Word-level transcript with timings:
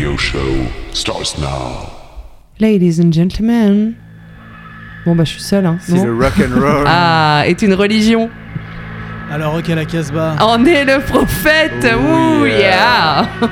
radio 0.00 0.16
show 0.16 0.66
starts 0.94 1.36
now. 1.38 1.92
Ladies 2.58 2.98
and 2.98 3.12
gentlemen. 3.12 3.96
Bon 5.04 5.14
bah 5.14 5.24
je 5.24 5.32
suis 5.32 5.42
seule 5.42 5.66
hein. 5.66 5.76
C'est 5.80 6.02
le 6.02 6.14
rock 6.14 6.32
and 6.38 6.58
roll. 6.58 6.84
Ah, 6.88 7.42
est 7.46 7.60
une 7.60 7.74
religion. 7.74 8.30
Alors, 9.30 9.56
ok, 9.56 9.68
la 9.68 9.84
Casbah. 9.84 10.36
En 10.40 10.64
est 10.64 10.86
le 10.86 11.00
prophète. 11.00 11.86
Oh 11.94 12.40
Ouh, 12.42 12.46
yeah. 12.46 13.26
yeah. 13.42 13.48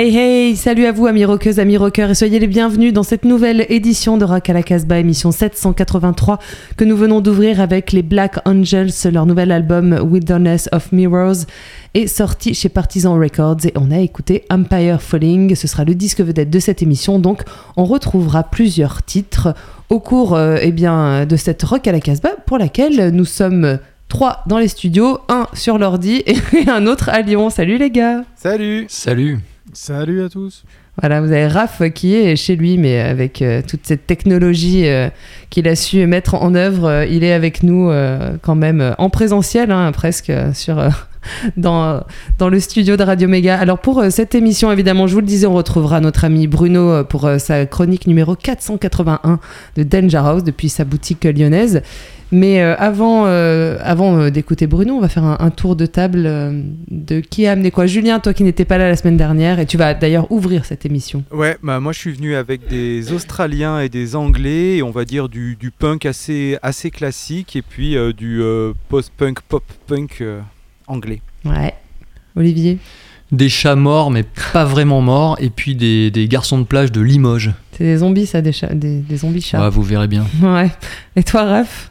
Hey 0.00 0.16
hey, 0.16 0.54
salut 0.54 0.86
à 0.86 0.92
vous 0.92 1.08
amis 1.08 1.24
rockeuses, 1.24 1.58
amis 1.58 1.76
rockeurs 1.76 2.10
et 2.10 2.14
soyez 2.14 2.38
les 2.38 2.46
bienvenus 2.46 2.92
dans 2.92 3.02
cette 3.02 3.24
nouvelle 3.24 3.66
édition 3.68 4.16
de 4.16 4.24
Rock 4.24 4.48
à 4.48 4.52
la 4.52 4.62
Casbah, 4.62 5.00
émission 5.00 5.32
783 5.32 6.38
que 6.76 6.84
nous 6.84 6.96
venons 6.96 7.20
d'ouvrir 7.20 7.60
avec 7.60 7.90
les 7.90 8.02
Black 8.02 8.36
Angels. 8.44 8.92
Leur 9.12 9.26
nouvel 9.26 9.50
album 9.50 9.98
Wilderness 10.08 10.68
of 10.70 10.92
Mirrors 10.92 11.46
est 11.94 12.06
sorti 12.06 12.54
chez 12.54 12.68
Partisan 12.68 13.18
Records 13.18 13.66
et 13.66 13.72
on 13.74 13.90
a 13.90 13.98
écouté 13.98 14.44
Empire 14.50 15.02
Falling. 15.02 15.56
Ce 15.56 15.66
sera 15.66 15.82
le 15.82 15.96
disque 15.96 16.20
vedette 16.20 16.50
de 16.50 16.60
cette 16.60 16.80
émission, 16.80 17.18
donc 17.18 17.42
on 17.76 17.84
retrouvera 17.84 18.44
plusieurs 18.44 19.02
titres 19.02 19.52
au 19.88 19.98
cours 19.98 20.36
euh, 20.36 20.58
eh 20.62 20.70
bien, 20.70 21.26
de 21.26 21.34
cette 21.34 21.64
Rock 21.64 21.88
à 21.88 21.90
la 21.90 21.98
Casbah 21.98 22.36
pour 22.46 22.58
laquelle 22.58 23.10
nous 23.10 23.24
sommes 23.24 23.80
trois 24.06 24.44
dans 24.46 24.58
les 24.58 24.68
studios, 24.68 25.18
un 25.28 25.48
sur 25.54 25.76
l'ordi 25.76 26.22
et 26.26 26.68
un 26.68 26.86
autre 26.86 27.08
à 27.08 27.20
Lyon. 27.20 27.50
Salut 27.50 27.78
les 27.78 27.90
gars 27.90 28.22
Salut. 28.36 28.86
Salut. 28.88 29.40
Salut 29.74 30.22
à 30.22 30.28
tous. 30.28 30.64
Voilà, 31.00 31.20
vous 31.20 31.30
avez 31.30 31.46
Raph 31.46 31.82
qui 31.94 32.14
est 32.14 32.36
chez 32.36 32.56
lui, 32.56 32.78
mais 32.78 32.98
avec 33.00 33.42
euh, 33.42 33.60
toute 33.66 33.80
cette 33.84 34.06
technologie 34.06 34.88
euh, 34.88 35.10
qu'il 35.50 35.68
a 35.68 35.76
su 35.76 36.06
mettre 36.06 36.34
en 36.34 36.54
œuvre, 36.54 36.88
euh, 36.88 37.06
il 37.06 37.22
est 37.22 37.32
avec 37.32 37.62
nous 37.62 37.90
quand 38.42 38.54
même 38.54 38.94
en 38.98 39.10
présentiel, 39.10 39.70
hein, 39.70 39.92
presque 39.92 40.32
sur 40.54 40.82
dans, 41.56 42.02
dans 42.38 42.48
le 42.48 42.60
studio 42.60 42.96
de 42.96 43.02
Radio 43.02 43.28
Méga. 43.28 43.58
Alors 43.58 43.78
pour 43.78 44.02
cette 44.10 44.34
émission, 44.34 44.72
évidemment, 44.72 45.06
je 45.06 45.14
vous 45.14 45.20
le 45.20 45.26
disais, 45.26 45.46
on 45.46 45.54
retrouvera 45.54 46.00
notre 46.00 46.24
ami 46.24 46.46
Bruno 46.46 47.04
pour 47.04 47.28
sa 47.38 47.66
chronique 47.66 48.06
numéro 48.06 48.34
481 48.34 49.38
de 49.76 49.82
Danger 49.82 50.18
House 50.18 50.44
depuis 50.44 50.68
sa 50.68 50.84
boutique 50.84 51.24
lyonnaise. 51.24 51.82
Mais 52.30 52.60
euh, 52.60 52.76
avant, 52.76 53.24
euh, 53.26 53.78
avant 53.80 54.18
euh, 54.18 54.30
d'écouter 54.30 54.66
Bruno, 54.66 54.94
on 54.94 55.00
va 55.00 55.08
faire 55.08 55.24
un, 55.24 55.38
un 55.40 55.50
tour 55.50 55.76
de 55.76 55.86
table 55.86 56.24
euh, 56.26 56.62
de 56.90 57.20
qui 57.20 57.46
a 57.46 57.52
amené 57.52 57.70
quoi. 57.70 57.86
Julien, 57.86 58.20
toi 58.20 58.34
qui 58.34 58.42
n'étais 58.42 58.66
pas 58.66 58.76
là 58.76 58.88
la 58.88 58.96
semaine 58.96 59.16
dernière, 59.16 59.58
et 59.60 59.64
tu 59.66 59.78
vas 59.78 59.94
d'ailleurs 59.94 60.30
ouvrir 60.30 60.66
cette 60.66 60.84
émission. 60.84 61.24
Ouais, 61.32 61.56
bah 61.62 61.80
moi 61.80 61.92
je 61.92 61.98
suis 62.00 62.12
venu 62.12 62.34
avec 62.34 62.68
des 62.68 63.12
Australiens 63.12 63.80
et 63.80 63.88
des 63.88 64.14
Anglais, 64.14 64.76
et 64.76 64.82
on 64.82 64.90
va 64.90 65.06
dire 65.06 65.30
du, 65.30 65.56
du 65.56 65.70
punk 65.70 66.04
assez, 66.04 66.58
assez 66.62 66.90
classique, 66.90 67.56
et 67.56 67.62
puis 67.62 67.96
euh, 67.96 68.12
du 68.12 68.42
euh, 68.42 68.74
post-punk, 68.90 69.40
pop-punk 69.48 70.18
euh, 70.20 70.40
anglais. 70.86 71.22
Ouais. 71.46 71.72
Olivier? 72.36 72.78
Des 73.32 73.48
chats 73.48 73.76
morts, 73.76 74.10
mais 74.10 74.24
pas 74.52 74.64
vraiment 74.64 75.00
morts, 75.00 75.36
et 75.40 75.48
puis 75.48 75.74
des, 75.74 76.10
des 76.10 76.28
garçons 76.28 76.58
de 76.58 76.64
plage 76.64 76.92
de 76.92 77.00
Limoges. 77.00 77.52
C'est 77.72 77.84
des 77.84 77.98
zombies, 77.98 78.26
ça, 78.26 78.42
des, 78.42 78.52
des, 78.74 79.00
des 79.00 79.16
zombies 79.16 79.40
chats. 79.40 79.64
Ah, 79.64 79.70
vous 79.70 79.82
verrez 79.82 80.08
bien. 80.08 80.26
Ouais. 80.42 80.70
Et 81.16 81.22
toi, 81.22 81.44
Raph? 81.44 81.90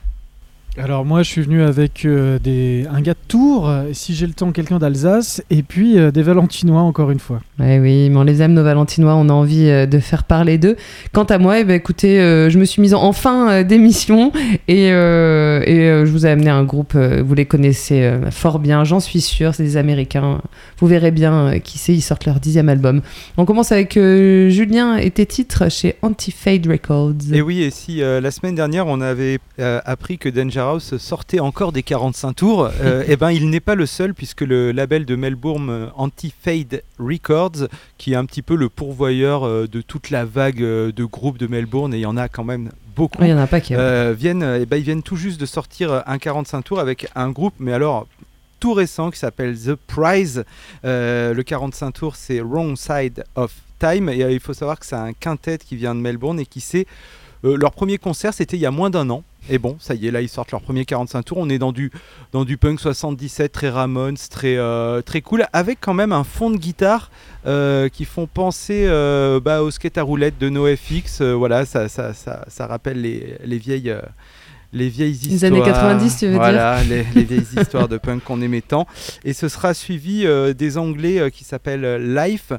Alors 0.80 1.06
moi 1.06 1.24
je 1.24 1.30
suis 1.30 1.42
venu 1.42 1.64
avec 1.64 2.06
euh, 2.06 2.38
des, 2.38 2.86
un 2.94 3.02
gars 3.02 3.14
de 3.14 3.18
Tours, 3.28 3.68
euh, 3.68 3.86
si 3.94 4.14
j'ai 4.14 4.28
le 4.28 4.34
temps 4.34 4.52
quelqu'un 4.52 4.78
d'Alsace, 4.78 5.42
et 5.50 5.64
puis 5.64 5.98
euh, 5.98 6.12
des 6.12 6.22
Valentinois 6.22 6.82
encore 6.82 7.10
une 7.10 7.20
fois. 7.20 7.42
Ouais, 7.60 7.80
oui, 7.80 8.12
mais 8.12 8.18
on 8.18 8.24
les 8.24 8.44
aime, 8.44 8.54
nos 8.54 8.64
Valentinois, 8.64 9.16
on 9.16 9.28
a 9.30 9.34
envie 9.34 9.70
euh, 9.70 9.88
de 9.88 9.98
faire 9.98 10.24
parler 10.24 10.60
d'eux. 10.60 10.76
Quant 11.14 11.24
à 11.24 11.40
moi, 11.40 11.60
eh 11.60 11.64
ben, 11.64 11.74
écoutez, 11.74 12.22
euh, 12.22 12.52
je 12.52 12.60
me 12.60 12.66
suis 12.66 12.80
mise 12.84 12.94
en 12.94 13.12
fin 13.12 13.50
euh, 13.50 13.64
d'émission 13.64 14.32
et, 14.68 14.92
euh, 14.92 15.64
et 15.66 15.90
euh, 15.90 16.06
je 16.06 16.12
vous 16.12 16.28
ai 16.28 16.30
amené 16.30 16.52
un 16.52 16.64
groupe, 16.64 16.94
euh, 16.96 17.24
vous 17.26 17.34
les 17.34 17.46
connaissez 17.46 18.04
euh, 18.04 18.30
fort 18.30 18.60
bien, 18.60 18.84
j'en 18.84 19.00
suis 19.00 19.22
sûre, 19.22 19.56
c'est 19.56 19.64
des 19.64 19.78
Américains. 19.78 20.42
Vous 20.78 20.86
verrez 20.86 21.12
bien 21.12 21.34
euh, 21.48 21.58
qui 21.58 21.80
c'est, 21.80 21.96
ils 21.96 22.02
sortent 22.02 22.26
leur 22.26 22.40
dixième 22.40 22.70
album. 22.70 23.02
On 23.38 23.46
commence 23.46 23.72
avec 23.72 23.98
euh, 23.98 24.50
Julien 24.50 24.98
et 24.98 25.10
tes 25.10 25.26
titres 25.26 25.72
chez 25.72 25.96
Anti-Fade 26.04 26.68
Records. 26.68 27.34
Et 27.34 27.42
oui, 27.42 27.64
et 27.64 27.72
si 27.72 28.04
euh, 28.04 28.22
la 28.22 28.30
semaine 28.30 28.54
dernière 28.54 28.86
on 28.86 29.02
avait 29.02 29.40
euh, 29.60 29.82
appris 29.84 30.20
que 30.20 30.30
Danger 30.30 30.67
Sortait 30.80 31.40
encore 31.40 31.72
des 31.72 31.84
45 31.84 32.34
tours, 32.34 32.70
euh, 32.82 33.04
eh 33.08 33.16
ben 33.16 33.32
il 33.32 33.50
n'est 33.50 33.60
pas 33.60 33.76
le 33.76 33.86
seul 33.86 34.14
puisque 34.14 34.42
le 34.42 34.72
label 34.72 35.06
de 35.06 35.16
Melbourne 35.16 35.70
euh, 35.70 35.88
Anti-Fade 35.96 36.82
Records, 37.00 37.68
qui 37.98 38.14
est 38.14 38.16
un 38.16 38.26
petit 38.26 38.42
peu 38.42 38.56
le 38.56 38.70
pourvoyeur 38.70 39.46
euh, 39.46 39.68
de 39.68 39.82
toute 39.82 40.10
la 40.10 40.26
vague 40.26 40.60
de 40.60 41.06
groupes 41.06 41.38
de 41.38 41.48
Melbourne, 41.48 41.94
et 41.94 41.98
il 41.98 42.02
y 42.02 42.06
en 42.06 42.18
a 42.18 42.28
quand 42.30 42.44
même 42.44 42.72
beaucoup. 42.96 43.22
Ouais, 43.22 43.30
Il 43.30 43.32
y 43.32 43.34
en 43.34 43.38
a 43.38 43.48
paquet. 43.48 43.76
Euh, 43.78 44.14
viennent, 44.18 44.44
eh 44.62 44.66
ben, 44.66 44.78
ils 44.78 44.84
viennent 44.84 45.04
tout 45.04 45.16
juste 45.16 45.40
de 45.40 45.46
sortir 45.46 46.04
un 46.06 46.18
45 46.18 46.62
tours 46.64 46.80
avec 46.80 47.08
un 47.16 47.30
groupe, 47.30 47.54
mais 47.60 47.74
alors 47.74 48.08
tout 48.60 48.74
récent 48.74 49.12
qui 49.12 49.20
s'appelle 49.20 49.58
The 49.58 49.76
Prize. 49.76 50.44
Le 50.84 51.42
45 51.42 51.92
tours, 51.92 52.16
c'est 52.16 52.40
Wrong 52.42 52.76
Side 52.76 53.24
of 53.36 53.54
Time. 53.80 54.10
Et 54.10 54.22
il 54.34 54.40
faut 54.40 54.54
savoir 54.54 54.80
que 54.80 54.86
c'est 54.86 54.96
un 54.96 55.14
quintet 55.14 55.60
qui 55.60 55.76
vient 55.76 55.94
de 55.94 56.00
Melbourne 56.00 56.40
et 56.40 56.46
qui 56.46 56.60
sait. 56.60 56.88
euh, 57.46 57.56
leur 57.56 57.72
premier 57.72 57.98
concert, 57.98 58.34
c'était 58.34 58.58
il 58.58 58.62
y 58.62 58.66
a 58.66 58.72
moins 58.72 58.90
d'un 58.90 59.10
an. 59.10 59.24
Et 59.50 59.58
bon, 59.58 59.78
ça 59.80 59.96
y 59.96 60.08
est, 60.08 60.12
là, 60.12 60.22
ils 60.22 60.30
sortent 60.30 60.52
leur 60.52 60.62
premier 60.62 60.86
45 60.86 61.24
tours. 61.24 61.38
On 61.38 61.50
est 61.50 61.60
dans 61.60 61.72
du, 61.72 61.92
dans 62.32 62.46
du 62.46 62.58
punk 62.58 62.80
77, 62.80 63.52
très 63.52 63.70
Ramones, 63.70 64.18
très, 64.30 64.58
euh, 64.58 65.02
très 65.02 65.22
cool, 65.22 65.46
avec 65.54 65.80
quand 65.82 65.94
même 65.94 66.12
un 66.12 66.24
fond 66.24 66.50
de 66.50 66.58
guitare 66.58 67.12
euh, 67.46 67.88
qui 67.90 68.06
font 68.06 68.28
penser 68.28 68.86
euh, 68.88 69.40
bah, 69.40 69.62
au 69.62 69.72
skate 69.72 69.98
à 69.98 70.04
roulette 70.04 70.38
de 70.38 70.50
NoFX. 70.50 71.22
Euh, 71.22 71.34
voilà, 71.34 71.66
ça, 71.66 71.88
ça, 71.88 72.14
ça, 72.14 72.44
ça 72.48 72.68
rappelle 72.68 73.02
les, 73.02 73.38
les 73.44 73.58
vieilles. 73.58 73.96
Les 74.74 74.90
vieilles 74.90 75.12
Les 75.24 75.34
histoires. 75.36 75.52
années 75.54 75.62
90, 75.64 76.18
tu 76.18 76.26
veux 76.26 76.32
dire 76.32 76.40
voilà, 76.42 76.84
les, 76.90 77.06
les 77.16 77.24
vieilles 77.24 77.46
histoires 77.60 77.88
de 77.88 77.98
punk 77.98 78.24
qu'on 78.24 78.42
aimait 78.42 78.62
tant. 78.62 78.86
Et 79.24 79.34
ce 79.34 79.48
sera 79.50 79.74
suivi 79.74 80.26
euh, 80.26 80.54
des 80.54 80.78
Anglais 80.78 81.20
euh, 81.20 81.30
qui 81.30 81.44
s'appellent 81.44 81.86
euh, 81.86 82.26
Life, 82.28 82.52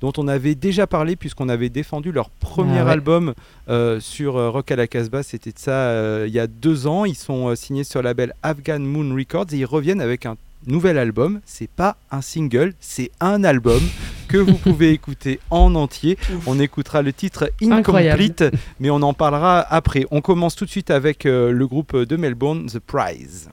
dont 0.00 0.12
on 0.18 0.28
avait 0.28 0.54
déjà 0.54 0.86
parlé 0.86 1.16
puisqu'on 1.16 1.48
avait 1.48 1.68
défendu 1.68 2.12
leur 2.12 2.30
premier 2.30 2.78
Ah 2.78 2.84
ouais. 2.84 2.90
album 2.92 3.34
euh, 3.68 3.98
sur 4.00 4.34
Rock 4.34 4.70
à 4.70 4.76
la 4.76 4.86
Casbah. 4.86 5.22
C'était 5.22 5.52
de 5.52 5.58
ça 5.58 6.24
il 6.26 6.32
y 6.32 6.38
a 6.38 6.46
deux 6.46 6.86
ans. 6.86 7.04
Ils 7.04 7.14
sont 7.16 7.54
signés 7.56 7.84
sur 7.84 8.00
le 8.00 8.04
label 8.08 8.32
Afghan 8.42 8.78
Moon 8.80 9.14
Records 9.14 9.46
et 9.52 9.56
ils 9.56 9.64
reviennent 9.64 10.00
avec 10.00 10.26
un 10.26 10.36
nouvel 10.66 10.98
album. 10.98 11.40
C'est 11.46 11.70
pas 11.70 11.96
un 12.10 12.20
single, 12.22 12.74
c'est 12.80 13.10
un 13.20 13.44
album 13.44 13.80
que 14.36 14.50
vous 14.50 14.58
pouvez 14.58 14.90
écouter 14.90 15.40
en 15.50 15.74
entier. 15.74 16.18
On 16.46 16.58
écoutera 16.60 17.02
le 17.02 17.12
titre 17.12 17.50
Incroyable. 17.62 18.22
Incomplete, 18.22 18.44
mais 18.80 18.90
on 18.90 19.02
en 19.02 19.14
parlera 19.14 19.60
après. 19.60 20.06
On 20.10 20.20
commence 20.20 20.56
tout 20.56 20.64
de 20.64 20.70
suite 20.70 20.90
avec 20.90 21.26
euh, 21.26 21.50
le 21.52 21.66
groupe 21.66 21.96
de 21.96 22.16
Melbourne, 22.16 22.66
The 22.66 22.78
Prize. 22.78 23.48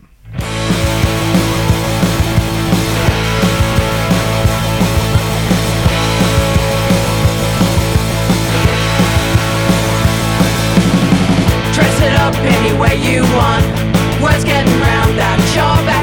Dress 11.73 12.01
it 12.01 12.13
up 12.19 12.35
any 12.35 12.77
way 12.77 12.97
you 12.97 13.23
want. 13.35 13.63
Words 14.21 14.43
getting 14.43 14.71
round 14.79 15.17
that 15.17 15.39
you're 15.55 15.85
back 15.85 16.02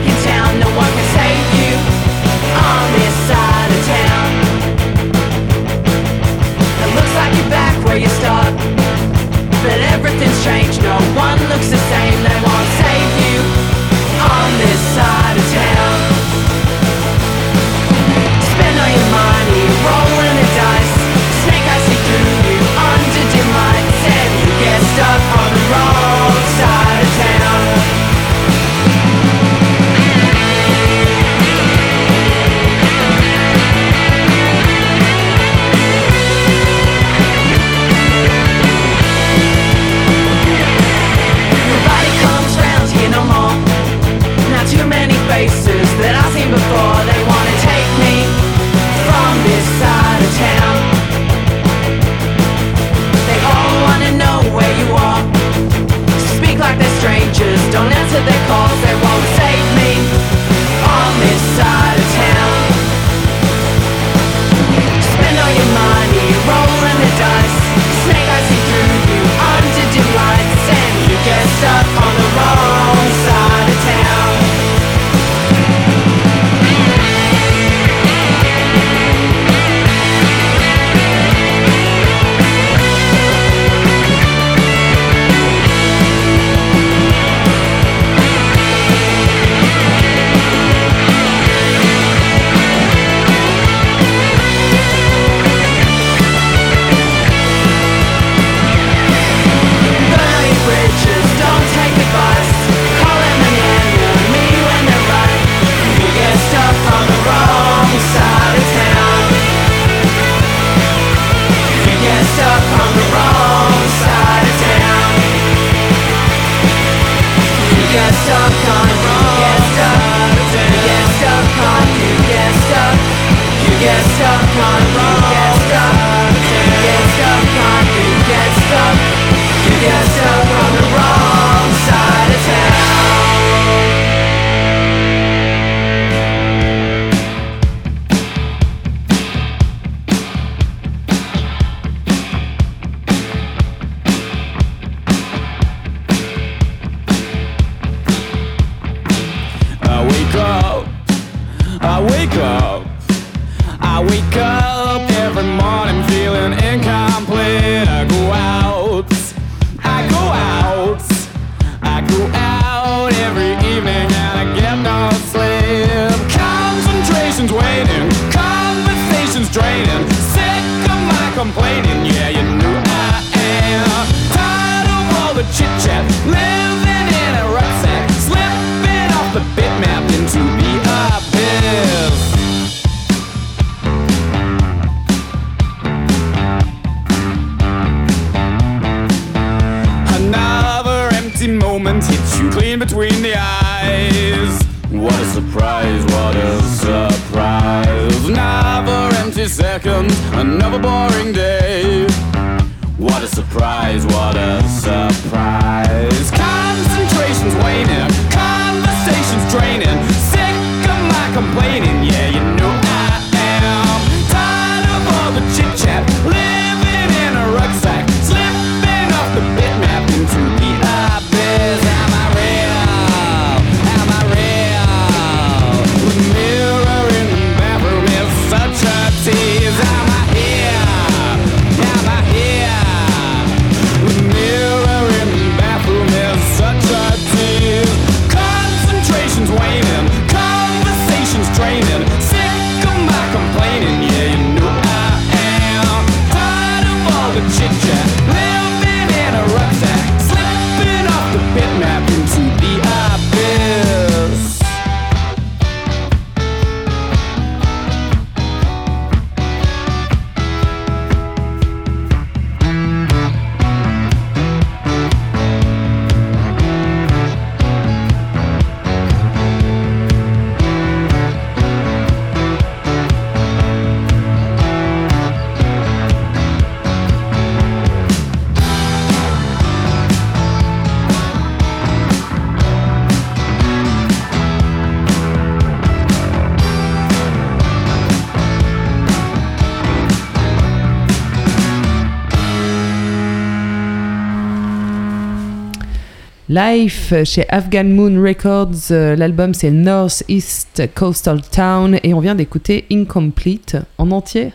Life 296.52 297.14
chez 297.24 297.46
Afghan 297.48 297.84
Moon 297.84 298.20
Records. 298.20 298.90
euh, 298.90 299.14
L'album 299.14 299.54
c'est 299.54 299.70
North 299.70 300.24
East 300.28 300.82
Coastal 300.96 301.40
Town 301.42 301.98
et 302.02 302.12
on 302.12 302.18
vient 302.18 302.34
d'écouter 302.34 302.86
Incomplete 302.90 303.76
en 303.98 304.10
entier. 304.10 304.52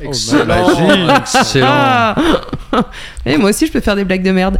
Excellent. 0.00 1.16
Excellent. 1.18 1.66
Ah 1.68 2.14
et 3.26 3.36
moi 3.36 3.50
aussi 3.50 3.66
je 3.66 3.72
peux 3.72 3.80
faire 3.80 3.94
des 3.96 4.04
blagues 4.04 4.22
de 4.22 4.30
merde. 4.30 4.58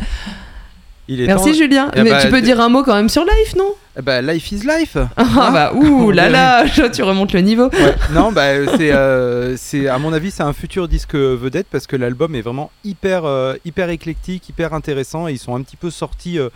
Il 1.08 1.20
est 1.22 1.26
Merci 1.26 1.50
temps- 1.52 1.56
Julien. 1.56 1.90
Eh 1.96 2.02
Mais 2.02 2.10
bah, 2.10 2.22
tu 2.22 2.28
peux 2.28 2.40
d- 2.40 2.46
dire 2.46 2.60
un 2.60 2.68
mot 2.68 2.82
quand 2.82 2.94
même 2.94 3.08
sur 3.08 3.22
Life, 3.24 3.56
non? 3.56 3.72
Bah, 4.00 4.22
life 4.22 4.52
is 4.52 4.60
life. 4.66 4.96
Ah 5.16 5.50
bah 5.52 5.72
ouh 5.74 6.10
là 6.12 6.28
là, 6.28 6.64
tu 6.92 7.02
remontes 7.02 7.32
le 7.32 7.40
niveau. 7.40 7.64
Ouais. 7.72 7.94
non, 8.12 8.32
bah, 8.32 8.66
c'est, 8.76 8.92
euh, 8.92 9.56
c'est, 9.56 9.88
à 9.88 9.98
mon 9.98 10.12
avis, 10.12 10.30
c'est 10.30 10.42
un 10.42 10.52
futur 10.52 10.88
disque 10.88 11.14
vedette 11.14 11.66
parce 11.70 11.86
que 11.86 11.96
l'album 11.96 12.34
est 12.34 12.40
vraiment 12.42 12.70
hyper, 12.84 13.24
euh, 13.24 13.54
hyper 13.64 13.90
éclectique, 13.90 14.48
hyper 14.48 14.72
intéressant 14.72 15.28
et 15.28 15.32
ils 15.32 15.38
sont 15.38 15.54
un 15.56 15.62
petit 15.62 15.76
peu 15.76 15.90
sortis 15.90 16.38
euh, 16.38 16.48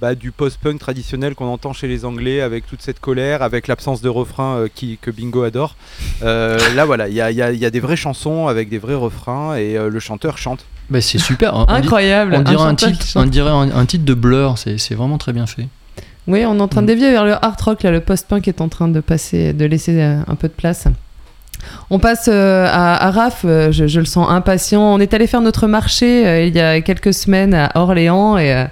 bah, 0.00 0.14
du 0.14 0.30
post-punk 0.32 0.78
traditionnel 0.78 1.34
qu'on 1.34 1.46
entend 1.46 1.72
chez 1.72 1.88
les 1.88 2.04
Anglais 2.04 2.40
avec 2.40 2.66
toute 2.66 2.82
cette 2.82 3.00
colère, 3.00 3.42
avec 3.42 3.66
l'absence 3.68 4.00
de 4.00 4.08
refrain 4.08 4.56
euh, 4.58 4.68
qui, 4.72 4.98
que 5.00 5.10
Bingo 5.10 5.42
adore. 5.42 5.76
Euh, 6.22 6.58
là, 6.74 6.84
voilà, 6.84 7.08
il 7.08 7.14
y 7.14 7.20
a, 7.20 7.30
il 7.30 7.36
y 7.36 7.42
a- 7.42 7.52
il 7.52 7.58
y 7.58 7.66
a 7.66 7.70
des 7.70 7.80
vraies 7.80 7.96
chansons 7.96 8.46
avec 8.48 8.68
des 8.68 8.78
vrais 8.78 8.94
refrains 8.94 9.56
et 9.56 9.76
euh, 9.76 9.88
le 9.90 10.00
chanteur 10.00 10.38
chante. 10.38 10.64
Bah, 10.90 11.00
c'est 11.00 11.18
super. 11.18 11.54
hein. 11.56 11.66
On 11.68 11.72
dit- 11.74 11.86
Incroyable. 11.86 12.34
On 12.36 12.42
dirait 12.42 12.62
un, 12.62 12.74
titre, 12.74 13.06
on 13.16 13.24
dirait 13.24 13.50
un, 13.50 13.70
un 13.74 13.86
titre 13.86 14.04
de 14.04 14.14
Blur, 14.14 14.58
c'est 14.58 14.76
c'est 14.78 14.94
vraiment 14.94 15.18
très 15.18 15.32
bien 15.32 15.46
fait. 15.46 15.66
Oui, 16.26 16.44
on 16.46 16.56
est 16.58 16.60
en 16.62 16.68
train 16.68 16.80
de 16.82 16.86
Mm. 16.86 16.94
dévier 16.96 17.10
vers 17.12 17.24
le 17.24 17.32
hard 17.32 17.60
rock, 17.60 17.82
là, 17.82 17.90
le 17.90 18.00
post-punk 18.00 18.48
est 18.48 18.60
en 18.60 18.68
train 18.68 18.88
de 18.88 19.00
passer, 19.00 19.52
de 19.52 19.64
laisser 19.66 20.00
euh, 20.00 20.20
un 20.26 20.34
peu 20.36 20.48
de 20.48 20.52
place. 20.54 20.86
On 21.90 21.98
passe 21.98 22.28
euh, 22.32 22.66
à, 22.66 23.06
à 23.06 23.10
Raph, 23.10 23.42
euh, 23.44 23.72
je, 23.72 23.86
je 23.86 24.00
le 24.00 24.06
sens 24.06 24.28
impatient. 24.30 24.82
On 24.82 24.98
est 25.00 25.14
allé 25.14 25.26
faire 25.26 25.40
notre 25.40 25.66
marché 25.66 26.26
euh, 26.26 26.44
il 26.44 26.54
y 26.54 26.60
a 26.60 26.80
quelques 26.80 27.14
semaines 27.14 27.54
à 27.54 27.70
Orléans 27.74 28.36
et 28.38 28.52
euh, 28.52 28.64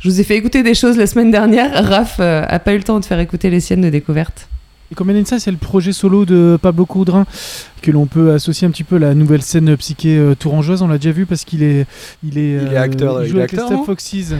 je 0.00 0.08
vous 0.08 0.20
ai 0.20 0.24
fait 0.24 0.36
écouter 0.36 0.62
des 0.62 0.74
choses 0.74 0.96
la 0.96 1.06
semaine 1.06 1.30
dernière. 1.30 1.72
Raph 1.88 2.16
euh, 2.20 2.44
a 2.46 2.58
pas 2.58 2.72
eu 2.72 2.76
le 2.78 2.84
temps 2.84 3.00
de 3.00 3.04
faire 3.04 3.18
écouter 3.20 3.50
les 3.50 3.60
siennes 3.60 3.80
de 3.80 3.88
découverte. 3.90 4.48
Ça, 5.24 5.40
c'est 5.40 5.50
le 5.50 5.56
projet 5.56 5.92
solo 5.92 6.24
de 6.24 6.56
Pablo 6.62 6.86
Coudrin 6.86 7.26
que 7.82 7.90
l'on 7.90 8.06
peut 8.06 8.32
associer 8.32 8.68
un 8.68 8.70
petit 8.70 8.84
peu 8.84 8.96
à 8.96 9.00
la 9.00 9.14
nouvelle 9.14 9.42
scène 9.42 9.76
psyché 9.76 10.16
euh, 10.16 10.36
tourangeoise. 10.36 10.82
On 10.82 10.86
l'a 10.86 10.98
déjà 10.98 11.10
vu 11.10 11.26
parce 11.26 11.44
qu'il 11.44 11.64
est, 11.64 11.86
il 12.22 12.38
est, 12.38 12.60
Il 12.64 12.72
est 12.72 12.76
acteur, 12.76 13.22
il 13.22 13.26
il 13.26 13.30
joue 13.32 13.38
est 13.38 13.40
avec 13.40 13.52
les 13.52 13.58
acteur, 13.58 13.66
Step 13.66 13.78
non? 13.78 13.84
Foxes. 13.84 14.34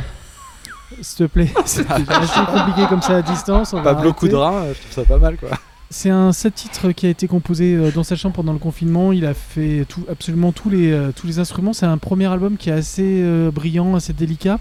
S'il 1.00 1.26
te 1.26 1.32
plaît, 1.32 1.50
c'est 1.64 1.90
assez 1.90 2.40
compliqué 2.46 2.86
comme 2.88 3.02
ça 3.02 3.16
à 3.16 3.22
distance. 3.22 3.72
on 3.72 3.82
Pablo. 3.82 4.12
Coudrin, 4.12 4.52
euh, 4.54 4.74
je 4.74 4.80
trouve 4.80 4.92
ça 4.92 5.04
pas 5.04 5.18
mal 5.18 5.36
quoi. 5.36 5.50
C'est 5.88 6.10
un 6.10 6.32
set 6.32 6.54
titre 6.54 6.90
qui 6.90 7.06
a 7.06 7.10
été 7.10 7.28
composé 7.28 7.76
euh, 7.76 7.90
dans 7.92 8.02
sa 8.02 8.16
chambre 8.16 8.34
pendant 8.34 8.52
le 8.52 8.58
confinement. 8.58 9.12
Il 9.12 9.24
a 9.24 9.34
fait 9.34 9.84
tout, 9.88 10.04
absolument 10.10 10.50
tous 10.50 10.68
les, 10.68 10.90
euh, 10.90 11.12
tous 11.14 11.26
les 11.28 11.38
instruments. 11.38 11.72
C'est 11.72 11.86
un 11.86 11.98
premier 11.98 12.26
album 12.26 12.56
qui 12.56 12.70
est 12.70 12.72
assez 12.72 13.22
euh, 13.22 13.50
brillant, 13.52 13.94
assez 13.94 14.12
délicat. 14.12 14.58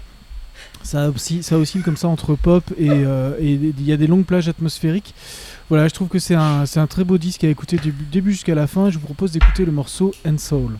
Ça, 0.82 1.10
aussi, 1.10 1.42
ça 1.42 1.58
oscille 1.58 1.82
comme 1.82 1.96
ça 1.96 2.06
entre 2.06 2.36
pop 2.36 2.62
et 2.78 2.90
euh, 2.90 3.36
et 3.40 3.52
il 3.54 3.82
y 3.82 3.92
a 3.92 3.96
des 3.96 4.06
longues 4.06 4.24
plages 4.24 4.48
atmosphériques. 4.48 5.14
Voilà, 5.68 5.88
je 5.88 5.94
trouve 5.94 6.08
que 6.08 6.20
c'est 6.20 6.36
un, 6.36 6.64
c'est 6.64 6.78
un 6.78 6.86
très 6.86 7.02
beau 7.02 7.18
disque 7.18 7.42
à 7.42 7.48
écouter 7.48 7.76
du 7.76 7.92
début 8.12 8.32
jusqu'à 8.32 8.54
la 8.54 8.68
fin. 8.68 8.88
Je 8.90 8.98
vous 8.98 9.04
propose 9.04 9.32
d'écouter 9.32 9.64
le 9.64 9.72
morceau 9.72 10.12
And 10.24 10.38
Soul. 10.38 10.78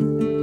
I 0.00 0.33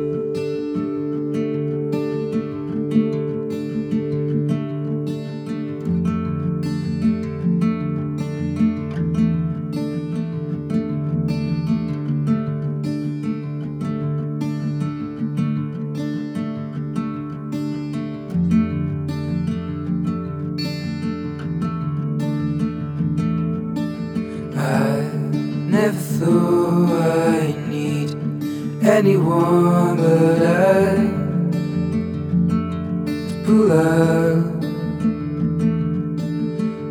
anyone 28.83 29.97
but 29.97 30.41
I 30.41 30.95
to 33.27 33.35
pull 33.45 33.71
out. 33.71 34.63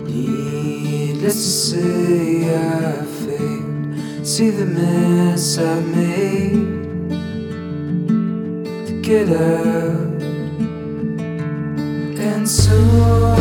Needless 0.07 1.35
to 1.35 1.51
say, 1.51 2.57
I 2.57 3.05
failed. 3.05 4.27
See 4.27 4.51
the 4.51 4.67
mess 4.67 5.59
I 5.59 5.81
made 5.81 6.79
to 8.87 8.93
get 9.03 9.29
out, 9.29 10.23
and 12.21 12.49
so 12.49 13.40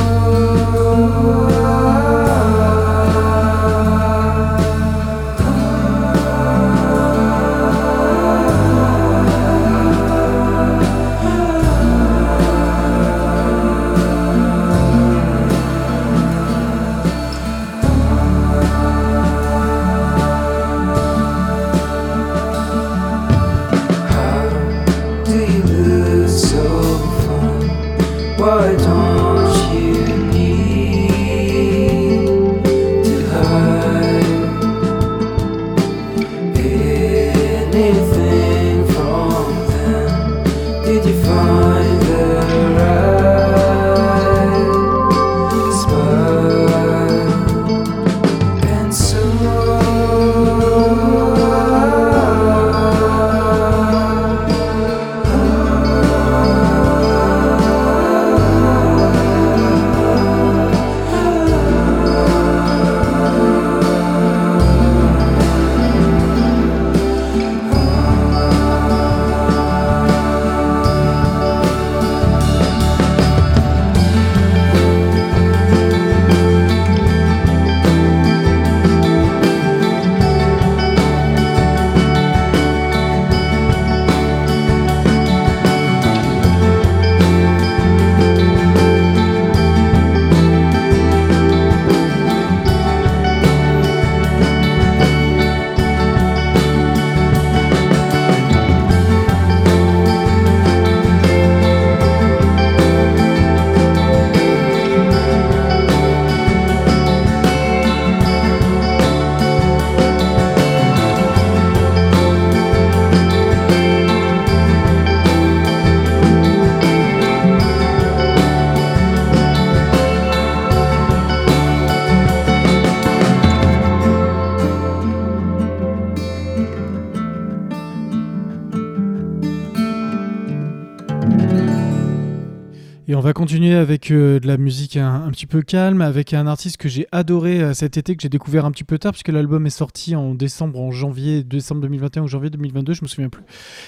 on 133.20 133.22
va 133.22 133.34
continuer 133.34 133.74
avec 133.74 134.12
euh, 134.12 134.40
de 134.40 134.48
la 134.48 134.56
musique 134.56 134.96
un, 134.96 135.30
petit 135.32 135.46
peu 135.46 135.62
calme, 135.62 136.00
avec 136.00 136.34
un 136.34 136.48
artiste 136.48 136.78
que 136.78 136.88
j'ai 136.88 137.06
adoré 137.12 137.60
euh, 137.62 137.74
cet 137.74 137.98
été, 137.98 138.16
que 138.16 138.22
j'ai 138.22 138.30
découvert 138.30 138.64
un 138.64 138.72
petit 138.72 138.86
peu 138.86 138.98
tard, 138.98 139.12
puisque 139.12 139.28
l'album 139.28 139.68
est 139.68 139.72
sorti 139.72 140.16
en 140.16 140.34
décembre, 140.34 140.80
en 140.80 140.92
janvier, 140.92 141.44
décembre 141.44 141.82
2021 141.82 142.24
ou 142.24 142.28
janvier 142.30 142.50
2022, 142.50 142.94
je 142.94 143.02
me 143.02 143.10
souviens 143.10 143.28
plus. 143.28 143.44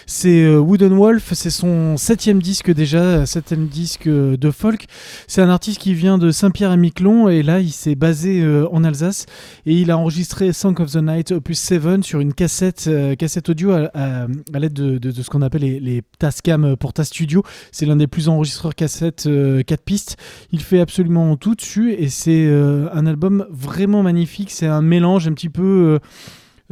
C'est 0.05 0.43
euh, 0.43 0.57
Wooden 0.57 0.93
Wolf, 0.97 1.31
c'est 1.31 1.49
son 1.49 1.95
septième 1.95 2.41
disque 2.41 2.73
déjà, 2.73 3.25
septième 3.25 3.67
disque 3.67 4.09
de 4.09 4.51
folk. 4.51 4.87
C'est 5.27 5.41
un 5.41 5.49
artiste 5.49 5.79
qui 5.79 5.93
vient 5.93 6.17
de 6.17 6.29
Saint-Pierre-et-Miquelon, 6.31 7.29
et 7.29 7.41
là 7.41 7.61
il 7.61 7.71
s'est 7.71 7.95
basé 7.95 8.45
en 8.69 8.83
Alsace, 8.83 9.27
et 9.65 9.75
il 9.75 9.91
a 9.91 9.97
enregistré 9.97 10.51
Song 10.51 10.77
of 10.81 10.91
the 10.91 10.97
Night 11.01 11.31
Opus 11.31 11.57
7 11.57 12.03
sur 12.03 12.19
une 12.19 12.33
cassette, 12.33 12.89
cassette 13.17 13.47
audio 13.47 13.71
à, 13.71 14.27
l'aide 14.53 14.73
de, 14.73 14.97
de- 14.97 15.11
ce 15.13 15.29
qu'on 15.29 15.41
appelle 15.41 15.61
les, 15.61 15.79
les 15.79 16.01
Tascam 16.19 16.75
pour 16.75 16.91
ta 16.91 17.05
studio. 17.05 17.43
C'est 17.71 17.85
l'un 17.85 17.95
des 17.95 18.07
plus 18.07 18.27
enregistreurs 18.27 18.75
cassettes 18.75 19.20
4 19.23 19.81
pistes. 19.83 20.17
Il 20.51 20.61
fait 20.61 20.79
absolument 20.79 21.35
tout 21.37 21.55
dessus 21.55 21.93
et 21.93 22.09
c'est 22.09 22.45
euh, 22.47 22.89
un 22.93 23.05
album 23.05 23.45
vraiment 23.49 24.03
magnifique. 24.03 24.51
C'est 24.51 24.67
un 24.67 24.81
mélange 24.81 25.27
un 25.27 25.33
petit 25.33 25.49
peu 25.49 25.63
euh, 25.63 25.99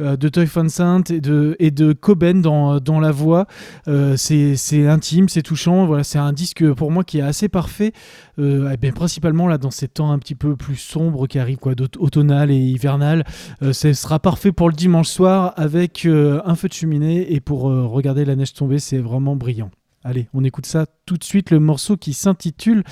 euh, 0.00 0.16
de 0.16 0.28
Toy 0.28 0.46
Sant 0.68 1.02
et 1.10 1.20
de, 1.20 1.56
et 1.58 1.70
de 1.70 1.92
Coben 1.92 2.40
dans, 2.40 2.80
dans 2.80 3.00
la 3.00 3.10
voix. 3.10 3.46
Euh, 3.88 4.16
c'est 4.16 4.88
intime, 4.88 5.28
c'est 5.28 5.42
touchant. 5.42 5.86
Voilà, 5.86 6.04
c'est 6.04 6.18
un 6.18 6.32
disque 6.32 6.72
pour 6.72 6.90
moi 6.90 7.04
qui 7.04 7.18
est 7.18 7.22
assez 7.22 7.48
parfait. 7.48 7.92
Euh, 8.38 8.70
eh 8.72 8.76
bien, 8.76 8.92
principalement 8.92 9.46
là 9.46 9.58
dans 9.58 9.70
ces 9.70 9.88
temps 9.88 10.10
un 10.10 10.18
petit 10.18 10.34
peu 10.34 10.56
plus 10.56 10.76
sombres 10.76 11.26
qui 11.26 11.38
arrivent, 11.38 11.58
quoi, 11.58 11.74
automnal 11.98 12.50
et 12.50 12.56
hivernal. 12.56 13.24
Euh, 13.62 13.72
ce 13.72 13.92
sera 13.92 14.18
parfait 14.18 14.52
pour 14.52 14.68
le 14.68 14.74
dimanche 14.74 15.08
soir 15.08 15.52
avec 15.56 16.06
euh, 16.06 16.40
un 16.44 16.54
feu 16.54 16.68
de 16.68 16.74
cheminée 16.74 17.32
et 17.34 17.40
pour 17.40 17.68
euh, 17.68 17.86
regarder 17.86 18.24
la 18.24 18.36
neige 18.36 18.54
tomber, 18.54 18.78
c'est 18.78 18.98
vraiment 18.98 19.36
brillant. 19.36 19.70
Allez, 20.02 20.28
on 20.32 20.44
écoute 20.44 20.64
ça 20.64 20.86
tout 21.04 21.18
de 21.18 21.24
suite, 21.24 21.50
le 21.50 21.60
morceau 21.60 21.98
qui 21.98 22.14
s'intitule 22.14 22.84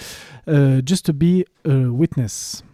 euh, 0.49 0.83
Just 0.85 1.07
to 1.07 1.13
Be 1.15 1.45
a 1.65 1.89
Witness. 1.89 2.65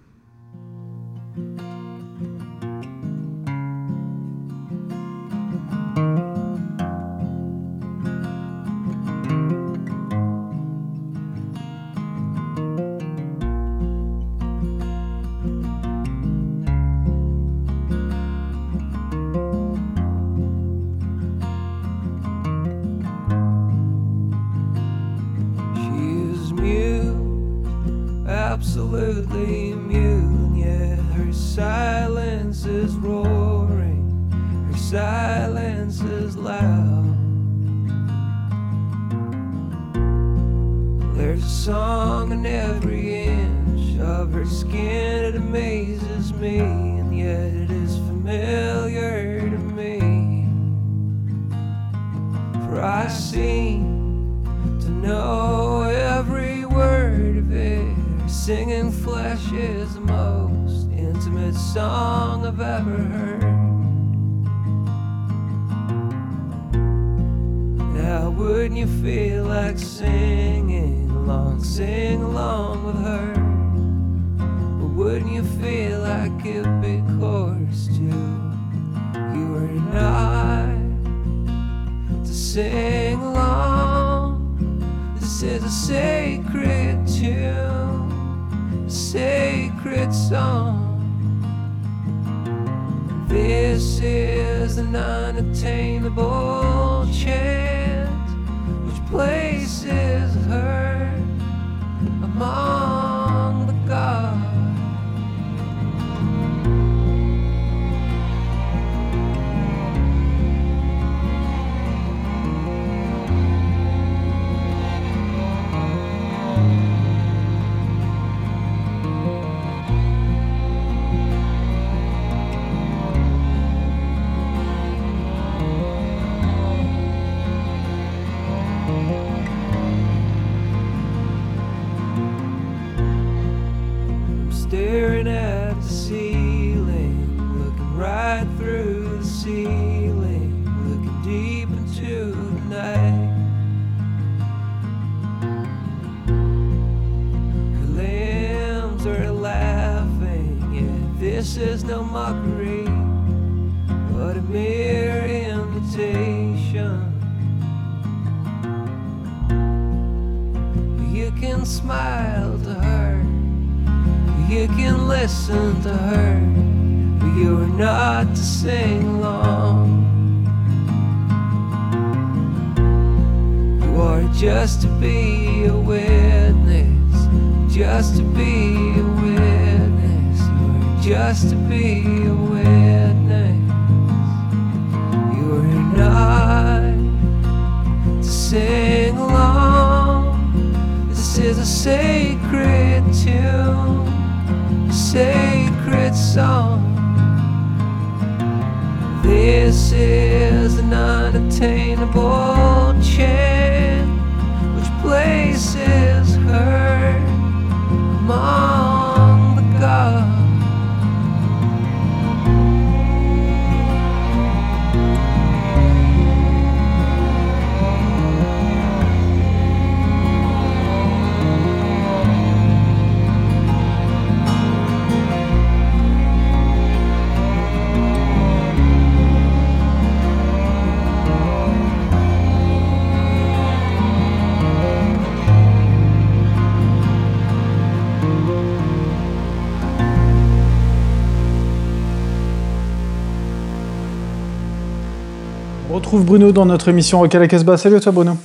Retrouve 246.15 246.27
Bruno 246.27 246.53
dans 246.53 246.67
notre 246.67 246.89
émission 246.89 247.19
Rock 247.19 247.35
à 247.35 247.41
la 247.41 247.49
Casbah. 247.49 247.77
Salut 247.77 247.97
à 247.97 248.01
toi 248.01 248.13
Bruno. 248.13 248.37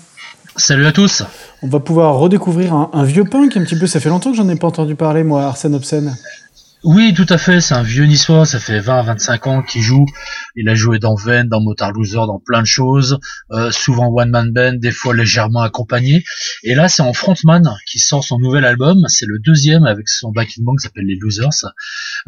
Salut 0.56 0.88
à 0.88 0.92
tous. 0.92 1.22
On 1.62 1.68
va 1.68 1.80
pouvoir 1.80 2.16
redécouvrir 2.16 2.74
un, 2.74 2.90
un 2.94 3.04
vieux 3.04 3.26
punk 3.26 3.56
un 3.58 3.64
petit 3.64 3.78
peu. 3.78 3.86
Ça 3.86 4.00
fait 4.00 4.10
longtemps 4.10 4.32
que 4.32 4.38
j'en 4.38 4.50
ai 4.50 4.56
pas 4.56 4.66
entendu 4.66 4.96
parler 4.96 5.24
moi, 5.24 5.44
Arsène 5.44 5.76
Obscène. 5.76 6.18
Oui, 6.86 7.14
tout 7.14 7.26
à 7.28 7.38
fait, 7.38 7.60
c'est 7.60 7.74
un 7.74 7.84
vieux 7.84 8.06
niçois, 8.06 8.46
ça 8.46 8.58
fait 8.58 8.80
20 8.80 9.00
à 9.00 9.02
25 9.02 9.48
ans 9.48 9.62
qu'il 9.62 9.82
joue. 9.82 10.06
Il 10.56 10.70
a 10.70 10.76
joué 10.76 10.98
dans 10.98 11.14
Venn, 11.14 11.50
dans 11.50 11.60
Motard 11.60 11.92
Loser, 11.92 12.26
dans 12.26 12.40
plein 12.40 12.62
de 12.62 12.68
choses, 12.68 13.20
euh, 13.52 13.70
souvent 13.70 14.08
one 14.08 14.30
man 14.30 14.54
band, 14.54 14.76
des 14.76 14.92
fois 14.92 15.14
légèrement 15.14 15.60
accompagné. 15.60 16.24
Et 16.64 16.76
là, 16.76 16.88
c'est 16.88 17.02
en 17.02 17.12
frontman 17.12 17.70
qui 17.86 18.00
sort 18.00 18.24
son 18.24 18.40
nouvel 18.40 18.64
album, 18.64 18.98
c'est 19.10 19.26
le 19.26 19.40
deuxième 19.40 19.84
avec 19.84 20.08
son 20.08 20.32
backing 20.32 20.64
band 20.64 20.78
qui 20.78 20.84
s'appelle 20.84 21.06
les 21.06 21.18
Losers. 21.20 21.66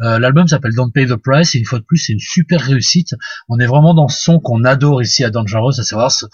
Euh, 0.02 0.18
L'album 0.18 0.46
s'appelle 0.46 0.74
Don't 0.74 0.90
Pay 0.92 1.06
the 1.06 1.16
Price 1.16 1.54
et 1.54 1.58
une 1.58 1.64
fois 1.64 1.78
de 1.78 1.84
plus, 1.84 1.96
c'est 1.96 2.12
une 2.12 2.20
super 2.20 2.60
réussite. 2.60 3.14
On 3.48 3.58
est 3.58 3.66
vraiment 3.66 3.94
dans 3.94 4.08
ce 4.08 4.22
son 4.22 4.38
qu'on 4.38 4.64
adore 4.64 5.00
ici 5.00 5.24
à 5.24 5.30
Dangerous, 5.30 5.80
à 5.80 5.82
savoir 5.82 6.12
ce 6.12 6.26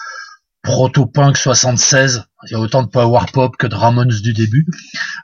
proto-punk 0.62 1.36
76. 1.36 2.24
Il 2.48 2.52
y 2.52 2.54
a 2.54 2.60
autant 2.60 2.82
de 2.82 2.88
power 2.88 3.20
pop 3.32 3.56
que 3.56 3.66
de 3.66 3.74
Ramones 3.74 4.08
du 4.08 4.32
début. 4.32 4.66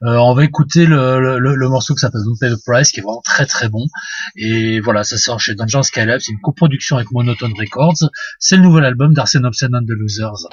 Euh, 0.02 0.16
on 0.16 0.34
va 0.34 0.44
écouter 0.44 0.86
le, 0.86 1.68
morceau 1.68 1.94
qui 1.94 2.00
s'appelle 2.00 2.22
Don't 2.24 2.36
Pay 2.40 2.50
the 2.50 2.58
Price, 2.66 2.90
qui 2.90 3.00
est 3.00 3.02
vraiment 3.02 3.22
très 3.24 3.46
très 3.46 3.68
bon. 3.68 3.86
Et 4.36 4.80
voilà, 4.80 5.04
ça 5.04 5.16
sort 5.16 5.40
chez 5.40 5.54
Dungeon 5.54 5.82
Skylab. 5.82 6.20
C'est 6.20 6.32
une 6.32 6.40
coproduction 6.40 6.96
avec 6.96 7.12
Monotone 7.12 7.52
Records. 7.58 8.10
C'est 8.38 8.56
le 8.56 8.62
nouvel 8.62 8.84
album 8.84 9.14
d'Arsène 9.14 9.46
Obscene 9.46 9.74
and 9.74 9.84
the 9.84 9.90
Losers. 9.90 10.48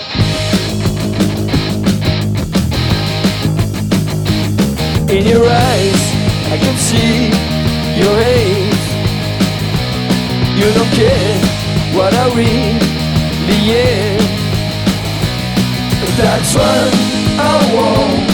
That's 16.18 16.54
what 16.56 16.94
I 17.40 17.58
want. 17.76 18.32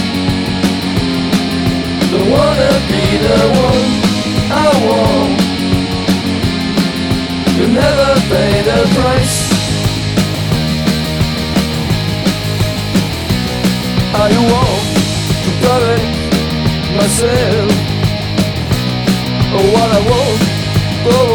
Don't 2.12 2.30
wanna 2.32 2.72
be 2.90 3.04
the 3.26 3.40
one 3.66 3.88
I 4.52 4.68
want. 4.88 5.48
You 7.58 7.68
never 7.68 8.10
pay 8.32 8.62
the 8.70 8.80
price. 8.96 9.38
I 14.14 14.30
want 14.52 14.84
to 15.44 15.52
protect 15.62 16.28
myself. 16.98 17.72
Oh, 19.54 19.66
what 19.74 19.90
I 19.98 20.02
want 20.12 20.40
for 21.04 21.28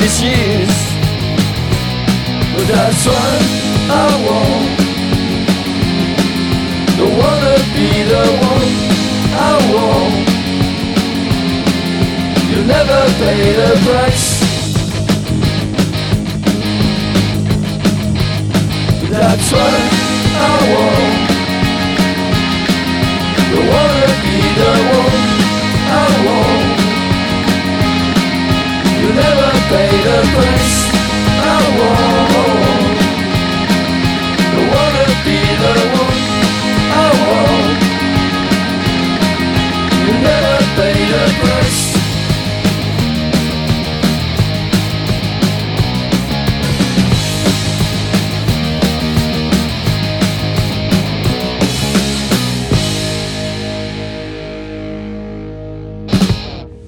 these 0.00 0.18
years. 0.22 0.74
But 2.54 2.66
that's 2.72 3.06
what 3.06 3.40
I 3.90 4.08
want. 4.26 4.87
Be 7.78 8.02
the 8.02 8.24
one 8.42 8.70
I 9.38 9.54
want. 9.72 10.14
You'll 12.50 12.66
never 12.66 13.00
pay 13.20 13.42
the 13.60 13.70
price. 13.86 14.28
That's 19.12 19.48
what 19.52 19.74
I 20.34 20.56
want. 20.72 21.18
Don't 23.50 23.66
wanna 23.72 24.10
be 24.24 24.38
the 24.58 24.72
one 24.96 25.18
I 25.86 26.06
want. 26.26 26.66
You'll 28.98 29.16
never 29.22 29.50
pay 29.70 29.90
the 30.06 30.18
price. 30.34 30.76
I 31.46 31.58
want. 31.78 32.27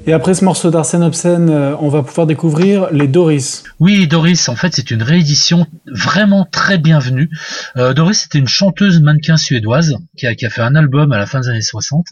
Et 0.06 0.14
après 0.14 0.32
ce 0.32 0.46
morceau 0.46 0.70
d'Arsène 0.70 1.02
Obscène, 1.02 1.50
euh, 1.50 1.76
on 1.78 1.90
va 1.90 2.02
pouvoir 2.02 2.26
découvrir 2.26 2.90
les 2.90 3.06
Doris. 3.06 3.64
Oui, 3.80 4.08
Doris, 4.08 4.48
en 4.48 4.56
fait, 4.56 4.74
c'est 4.74 4.90
une 4.90 5.02
réédition 5.02 5.66
vraiment 5.86 6.46
très 6.50 6.78
bienvenue. 6.78 7.28
Euh, 7.76 7.92
Doris, 7.92 8.22
c'était 8.22 8.38
une 8.38 8.48
chanteuse 8.48 9.02
mannequin 9.02 9.36
suédoise 9.36 9.96
qui 10.16 10.26
a, 10.26 10.34
qui 10.34 10.46
a 10.46 10.50
fait 10.50 10.62
un 10.62 10.74
album 10.74 11.12
à 11.12 11.18
la 11.18 11.26
fin 11.26 11.40
des 11.40 11.50
années 11.50 11.60
60 11.60 12.06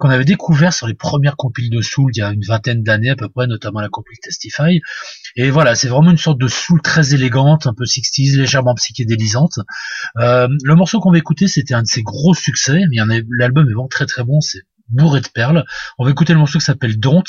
qu'on 0.00 0.10
avait 0.10 0.24
découvert 0.24 0.72
sur 0.72 0.88
les 0.88 0.94
premières 0.94 1.36
compiles 1.36 1.70
de 1.70 1.80
soul 1.80 2.10
il 2.14 2.18
y 2.18 2.22
a 2.22 2.30
une 2.30 2.42
vingtaine 2.42 2.82
d'années 2.82 3.10
à 3.10 3.16
peu 3.16 3.28
près, 3.28 3.46
notamment 3.46 3.80
la 3.80 3.88
compile 3.88 4.18
Testify. 4.20 4.80
Et 5.36 5.50
voilà, 5.50 5.76
c'est 5.76 5.88
vraiment 5.88 6.10
une 6.10 6.18
sorte 6.18 6.40
de 6.40 6.48
soul 6.48 6.82
très 6.82 7.14
élégante, 7.14 7.68
un 7.68 7.74
peu 7.74 7.84
60s, 7.84 8.36
légèrement 8.36 8.74
psychédélisante. 8.74 9.60
Euh, 10.18 10.48
le 10.64 10.74
morceau 10.74 10.98
qu'on 10.98 11.12
va 11.12 11.18
écouter, 11.18 11.46
c'était 11.46 11.74
un 11.74 11.82
de 11.82 11.88
ses 11.88 12.02
gros 12.02 12.34
succès, 12.34 12.80
mais 12.90 13.22
l'album 13.30 13.68
est 13.68 13.72
vraiment 13.72 13.86
très 13.86 14.06
très 14.06 14.24
bon, 14.24 14.40
c'est 14.40 14.62
bourré 14.90 15.20
de 15.20 15.28
perles. 15.28 15.64
On 15.98 16.04
va 16.04 16.10
écouter 16.10 16.32
le 16.32 16.38
morceau 16.38 16.58
qui 16.58 16.64
s'appelle 16.64 16.98
Don't. 16.98 17.24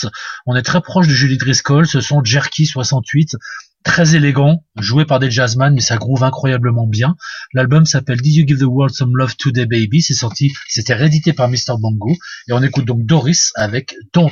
On 0.45 0.55
est 0.55 0.61
très 0.61 0.81
proche 0.81 1.07
de 1.07 1.13
Julie 1.13 1.37
Driscoll, 1.37 1.87
ce 1.87 2.01
sont 2.01 2.23
Jerky 2.23 2.65
68, 2.65 3.35
très 3.83 4.15
élégant, 4.15 4.63
joué 4.77 5.05
par 5.05 5.19
des 5.19 5.31
jazzman, 5.31 5.73
mais 5.73 5.81
ça 5.81 5.97
groove 5.97 6.23
incroyablement 6.23 6.87
bien. 6.87 7.15
L'album 7.53 7.85
s'appelle 7.85 8.21
Did 8.21 8.35
You 8.35 8.47
Give 8.47 8.59
the 8.59 8.63
World 8.63 8.93
Some 8.93 9.15
Love 9.15 9.35
Today 9.37 9.65
Baby? 9.65 10.01
C'est 10.01 10.13
sorti, 10.13 10.51
c'était 10.67 10.93
réédité 10.93 11.33
par 11.33 11.49
Mr. 11.49 11.77
Bongo. 11.79 12.15
Et 12.47 12.53
on 12.53 12.61
écoute 12.61 12.85
donc 12.85 13.05
Doris 13.05 13.51
avec 13.55 13.95
Don't. 14.13 14.31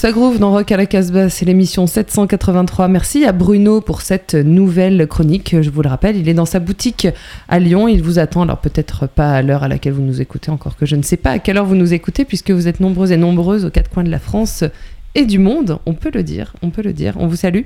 Ça 0.00 0.12
groove 0.12 0.38
dans 0.38 0.52
Rock 0.52 0.72
à 0.72 0.78
la 0.78 0.86
Casbah, 0.86 1.28
c'est 1.28 1.44
l'émission 1.44 1.86
783. 1.86 2.88
Merci 2.88 3.26
à 3.26 3.32
Bruno 3.32 3.82
pour 3.82 4.00
cette 4.00 4.34
nouvelle 4.34 5.06
chronique. 5.06 5.60
Je 5.60 5.68
vous 5.68 5.82
le 5.82 5.90
rappelle, 5.90 6.16
il 6.16 6.26
est 6.26 6.32
dans 6.32 6.46
sa 6.46 6.58
boutique 6.58 7.06
à 7.50 7.58
Lyon. 7.58 7.86
Il 7.86 8.02
vous 8.02 8.18
attend, 8.18 8.40
alors 8.40 8.56
peut-être 8.56 9.06
pas 9.06 9.30
à 9.32 9.42
l'heure 9.42 9.62
à 9.62 9.68
laquelle 9.68 9.92
vous 9.92 10.00
nous 10.00 10.22
écoutez, 10.22 10.50
encore 10.50 10.78
que 10.78 10.86
je 10.86 10.96
ne 10.96 11.02
sais 11.02 11.18
pas 11.18 11.32
à 11.32 11.38
quelle 11.38 11.58
heure 11.58 11.66
vous 11.66 11.74
nous 11.74 11.92
écoutez, 11.92 12.24
puisque 12.24 12.50
vous 12.50 12.66
êtes 12.66 12.80
nombreux 12.80 13.12
et 13.12 13.18
nombreuses 13.18 13.66
aux 13.66 13.70
quatre 13.70 13.90
coins 13.90 14.02
de 14.02 14.10
la 14.10 14.18
France 14.18 14.64
et 15.14 15.26
du 15.26 15.38
monde. 15.38 15.78
On 15.84 15.92
peut 15.92 16.10
le 16.14 16.22
dire, 16.22 16.54
on 16.62 16.70
peut 16.70 16.80
le 16.80 16.94
dire. 16.94 17.16
On 17.18 17.26
vous 17.26 17.36
salue. 17.36 17.64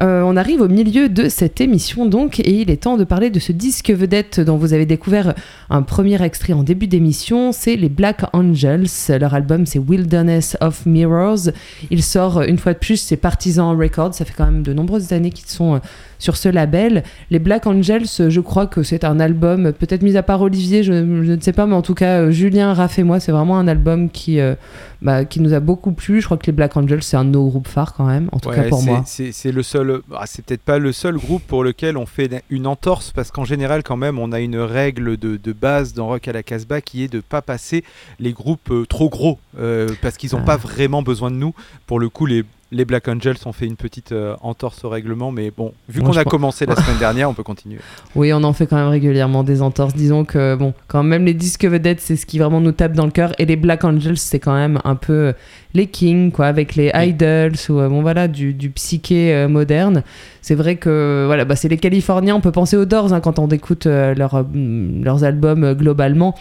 Euh, 0.00 0.22
on 0.24 0.36
arrive 0.36 0.60
au 0.60 0.68
milieu 0.68 1.08
de 1.08 1.28
cette 1.28 1.60
émission 1.60 2.06
donc 2.06 2.38
et 2.38 2.60
il 2.60 2.70
est 2.70 2.82
temps 2.84 2.96
de 2.96 3.04
parler 3.04 3.30
de 3.30 3.40
ce 3.40 3.50
disque 3.50 3.90
vedette 3.90 4.38
dont 4.38 4.56
vous 4.56 4.72
avez 4.72 4.86
découvert 4.86 5.34
un 5.70 5.82
premier 5.82 6.22
extrait 6.22 6.52
en 6.52 6.62
début 6.62 6.86
d'émission, 6.86 7.50
c'est 7.50 7.74
les 7.74 7.88
Black 7.88 8.22
Angels. 8.32 8.86
Leur 9.20 9.34
album 9.34 9.66
c'est 9.66 9.80
Wilderness 9.80 10.56
of 10.60 10.86
Mirrors. 10.86 11.50
Il 11.90 12.02
sort 12.02 12.38
euh, 12.38 12.46
une 12.46 12.58
fois 12.58 12.74
de 12.74 12.78
plus, 12.78 12.96
c'est 12.96 13.16
Partisan 13.16 13.76
Records, 13.76 14.14
ça 14.14 14.24
fait 14.24 14.34
quand 14.36 14.46
même 14.46 14.62
de 14.62 14.72
nombreuses 14.72 15.12
années 15.12 15.30
qu'ils 15.30 15.48
sont 15.48 15.74
euh, 15.74 15.78
sur 16.18 16.36
ce 16.36 16.48
label. 16.48 17.02
Les 17.30 17.38
Black 17.38 17.66
Angels, 17.66 18.06
je 18.28 18.40
crois 18.40 18.66
que 18.66 18.82
c'est 18.82 19.04
un 19.04 19.20
album, 19.20 19.72
peut-être 19.72 20.02
mis 20.02 20.16
à 20.16 20.22
part 20.22 20.42
Olivier, 20.42 20.82
je, 20.82 20.92
je 20.92 21.32
ne 21.32 21.40
sais 21.40 21.52
pas, 21.52 21.66
mais 21.66 21.74
en 21.74 21.82
tout 21.82 21.94
cas 21.94 22.30
Julien, 22.30 22.72
Raph 22.74 22.98
et 22.98 23.02
moi, 23.04 23.20
c'est 23.20 23.32
vraiment 23.32 23.58
un 23.58 23.68
album 23.68 24.10
qui, 24.10 24.40
euh, 24.40 24.54
bah, 25.02 25.24
qui 25.24 25.40
nous 25.40 25.54
a 25.54 25.60
beaucoup 25.60 25.92
plu. 25.92 26.20
Je 26.20 26.26
crois 26.26 26.36
que 26.36 26.46
les 26.46 26.52
Black 26.52 26.76
Angels, 26.76 27.02
c'est 27.02 27.16
un 27.16 27.24
de 27.24 27.30
nos 27.30 27.46
groupes 27.46 27.68
phares 27.68 27.94
quand 27.94 28.06
même, 28.06 28.28
en 28.32 28.38
tout 28.38 28.48
Ouais, 28.48 28.56
cas 28.56 28.62
pour 28.64 28.82
moi. 28.82 29.02
C'est 29.06 29.52
le 29.52 29.62
seul, 29.62 29.87
ah, 30.14 30.24
c'est 30.26 30.44
peut-être 30.44 30.62
pas 30.62 30.78
le 30.78 30.92
seul 30.92 31.16
groupe 31.16 31.42
pour 31.46 31.64
lequel 31.64 31.96
on 31.96 32.06
fait 32.06 32.42
une 32.50 32.66
entorse 32.66 33.10
parce 33.12 33.30
qu'en 33.30 33.44
général 33.44 33.82
quand 33.82 33.96
même 33.96 34.18
on 34.18 34.32
a 34.32 34.40
une 34.40 34.58
règle 34.58 35.16
de, 35.16 35.36
de 35.36 35.52
base 35.52 35.94
dans 35.94 36.06
Rock 36.08 36.28
à 36.28 36.32
la 36.32 36.42
Casbah 36.42 36.80
qui 36.80 37.02
est 37.04 37.08
de 37.08 37.20
pas 37.20 37.42
passer 37.42 37.84
les 38.18 38.32
groupes 38.32 38.70
euh, 38.70 38.86
trop 38.86 39.08
gros 39.08 39.38
euh, 39.58 39.88
parce 40.02 40.16
qu'ils 40.16 40.30
n'ont 40.32 40.42
Ah. 40.42 40.46
pas 40.46 40.56
vraiment 40.56 41.02
besoin 41.02 41.30
de 41.30 41.36
nous. 41.36 41.54
Pour 41.86 41.98
le 42.00 42.08
coup 42.08 42.26
les 42.26 42.44
les 42.70 42.84
Black 42.84 43.08
Angels 43.08 43.36
ont 43.46 43.52
fait 43.52 43.64
une 43.66 43.76
petite 43.76 44.12
euh, 44.12 44.34
entorse 44.42 44.84
au 44.84 44.90
règlement, 44.90 45.32
mais 45.32 45.50
bon, 45.50 45.72
vu 45.88 46.02
qu'on 46.02 46.12
a 46.16 46.22
pense- 46.22 46.30
commencé 46.30 46.66
la 46.66 46.76
semaine 46.82 46.98
dernière, 46.98 47.30
on 47.30 47.34
peut 47.34 47.42
continuer. 47.42 47.78
Oui, 48.14 48.30
on 48.34 48.42
en 48.44 48.52
fait 48.52 48.66
quand 48.66 48.76
même 48.76 48.88
régulièrement 48.88 49.42
des 49.42 49.62
entorses. 49.62 49.94
Disons 49.94 50.24
que, 50.26 50.54
bon, 50.54 50.74
quand 50.86 51.02
même 51.02 51.24
les 51.24 51.32
disques 51.34 51.64
vedettes, 51.64 52.00
c'est 52.00 52.16
ce 52.16 52.26
qui 52.26 52.38
vraiment 52.38 52.60
nous 52.60 52.72
tape 52.72 52.92
dans 52.92 53.06
le 53.06 53.10
cœur. 53.10 53.32
Et 53.38 53.46
les 53.46 53.56
Black 53.56 53.84
Angels, 53.84 54.18
c'est 54.18 54.38
quand 54.38 54.54
même 54.54 54.80
un 54.84 54.96
peu 54.96 55.12
euh, 55.12 55.32
les 55.72 55.86
kings, 55.86 56.30
quoi, 56.30 56.46
avec 56.46 56.74
les 56.76 56.90
idols 56.94 57.54
ou, 57.70 57.78
euh, 57.80 57.88
bon, 57.88 58.02
voilà, 58.02 58.28
du, 58.28 58.52
du 58.52 58.68
psyché 58.70 59.34
euh, 59.34 59.48
moderne. 59.48 60.02
C'est 60.42 60.54
vrai 60.54 60.76
que, 60.76 61.24
voilà, 61.26 61.46
bah, 61.46 61.56
c'est 61.56 61.68
les 61.68 61.78
Californiens. 61.78 62.34
On 62.36 62.40
peut 62.42 62.52
penser 62.52 62.76
aux 62.76 62.84
Doors 62.84 63.12
hein, 63.14 63.20
quand 63.20 63.38
on 63.38 63.48
écoute 63.48 63.86
leur, 63.86 64.44
leurs 64.54 65.24
albums 65.24 65.72
globalement. 65.74 66.34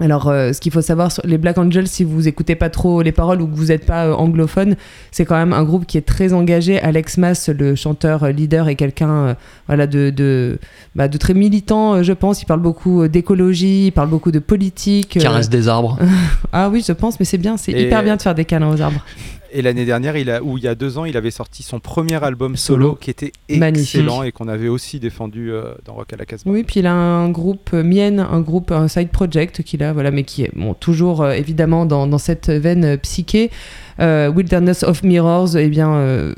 Alors, 0.00 0.28
euh, 0.28 0.52
ce 0.52 0.60
qu'il 0.60 0.72
faut 0.72 0.82
savoir 0.82 1.12
sur 1.12 1.24
les 1.24 1.38
Black 1.38 1.56
Angels, 1.56 1.86
si 1.86 2.02
vous 2.02 2.26
écoutez 2.26 2.56
pas 2.56 2.68
trop 2.68 3.00
les 3.02 3.12
paroles 3.12 3.40
ou 3.40 3.46
que 3.46 3.54
vous 3.54 3.66
n'êtes 3.66 3.86
pas 3.86 4.06
euh, 4.06 4.14
anglophone, 4.14 4.74
c'est 5.12 5.24
quand 5.24 5.36
même 5.36 5.52
un 5.52 5.62
groupe 5.62 5.86
qui 5.86 5.96
est 5.98 6.06
très 6.06 6.32
engagé. 6.32 6.80
Alex 6.80 7.16
Mass, 7.16 7.48
le 7.48 7.76
chanteur 7.76 8.24
euh, 8.24 8.32
leader, 8.32 8.68
est 8.68 8.74
quelqu'un 8.74 9.36
voilà, 9.68 9.86
de, 9.86 10.10
de, 10.10 10.58
bah, 10.96 11.06
de 11.06 11.16
très 11.16 11.34
militant, 11.34 12.02
je 12.02 12.12
pense. 12.12 12.42
Il 12.42 12.46
parle 12.46 12.60
beaucoup 12.60 13.06
d'écologie, 13.06 13.86
il 13.86 13.92
parle 13.92 14.08
beaucoup 14.08 14.32
de 14.32 14.40
politique. 14.40 15.18
Caresse 15.20 15.48
des 15.48 15.68
arbres. 15.68 15.98
Ah 16.56 16.68
oui, 16.70 16.84
je 16.86 16.92
pense, 16.92 17.18
mais 17.18 17.26
c'est 17.26 17.38
bien, 17.38 17.56
c'est 17.56 17.72
hyper 17.72 18.02
bien 18.04 18.16
de 18.16 18.22
faire 18.22 18.34
des 18.34 18.44
câlins 18.44 18.70
aux 18.72 18.80
arbres. 18.80 19.00
Et 19.56 19.62
l'année 19.62 19.84
dernière, 19.84 20.16
il 20.16 20.30
a, 20.30 20.42
ou 20.42 20.58
il 20.58 20.64
y 20.64 20.68
a 20.68 20.74
deux 20.74 20.98
ans, 20.98 21.04
il 21.04 21.16
avait 21.16 21.30
sorti 21.30 21.62
son 21.62 21.78
premier 21.78 22.22
album 22.22 22.56
solo, 22.56 22.86
Solo. 22.86 22.98
qui 23.00 23.10
était 23.10 23.30
Magnifique. 23.48 23.94
excellent 24.00 24.24
et 24.24 24.32
qu'on 24.32 24.48
avait 24.48 24.66
aussi 24.66 24.98
défendu 24.98 25.52
euh, 25.52 25.74
dans 25.84 25.94
Rock 25.94 26.12
à 26.12 26.16
la 26.16 26.26
Casbah. 26.26 26.50
Oui, 26.50 26.64
puis 26.64 26.80
il 26.80 26.86
a 26.88 26.92
un 26.92 27.30
groupe 27.30 27.70
euh, 27.72 27.84
Mienne, 27.84 28.18
un 28.18 28.40
groupe, 28.40 28.72
un 28.72 28.88
side 28.88 29.10
project 29.10 29.62
qu'il 29.62 29.84
a, 29.84 29.92
voilà, 29.92 30.10
mais 30.10 30.24
qui 30.24 30.42
est 30.42 30.50
bon, 30.56 30.74
toujours 30.74 31.22
euh, 31.22 31.32
évidemment 31.34 31.86
dans, 31.86 32.08
dans 32.08 32.18
cette 32.18 32.50
veine 32.50 32.84
euh, 32.84 32.96
psyché. 32.96 33.52
Euh, 34.00 34.28
Wilderness 34.28 34.82
of 34.82 35.04
Mirrors, 35.04 35.56
eh 35.56 35.68
bien, 35.68 35.94
euh, 35.94 36.34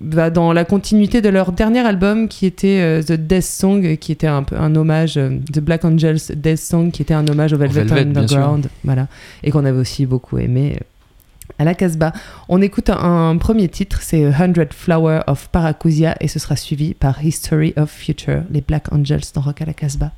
va 0.00 0.30
dans 0.30 0.54
la 0.54 0.64
continuité 0.64 1.20
de 1.20 1.28
leur 1.28 1.52
dernier 1.52 1.80
album 1.80 2.28
qui 2.28 2.46
était 2.46 2.80
euh, 2.80 3.02
The 3.02 3.12
Death 3.12 3.42
Song, 3.44 3.98
qui 3.98 4.10
était 4.10 4.26
un 4.26 4.42
peu 4.42 4.56
un 4.56 4.74
hommage, 4.74 5.18
euh, 5.18 5.36
The 5.52 5.58
Black 5.60 5.84
Angels 5.84 6.34
Death 6.34 6.60
Song, 6.60 6.90
qui 6.90 7.02
était 7.02 7.12
un 7.12 7.28
hommage 7.28 7.52
au 7.52 7.58
Velvet, 7.58 7.84
Velvet, 7.84 8.18
Underground, 8.18 8.68
voilà, 8.84 9.08
et 9.42 9.50
qu'on 9.50 9.66
avait 9.66 9.78
aussi 9.78 10.06
beaucoup 10.06 10.38
aimé. 10.38 10.78
À 11.58 11.64
la 11.64 11.74
Casbah. 11.74 12.12
On 12.48 12.60
écoute 12.62 12.90
un, 12.90 13.36
premier 13.36 13.68
titre, 13.68 14.00
c'est 14.02 14.24
Hundred 14.24 14.72
Flower 14.72 15.20
of 15.26 15.48
Paracusia 15.48 16.16
et 16.20 16.28
ce 16.28 16.38
sera 16.38 16.56
suivi 16.56 16.94
par 16.94 17.24
History 17.24 17.72
of 17.76 17.90
Future, 17.90 18.42
les 18.50 18.60
Black 18.60 18.92
Angels 18.92 19.22
dans 19.34 19.40
Rock 19.40 19.62
à 19.62 19.66
la 19.66 19.74
Casbah. 19.74 20.12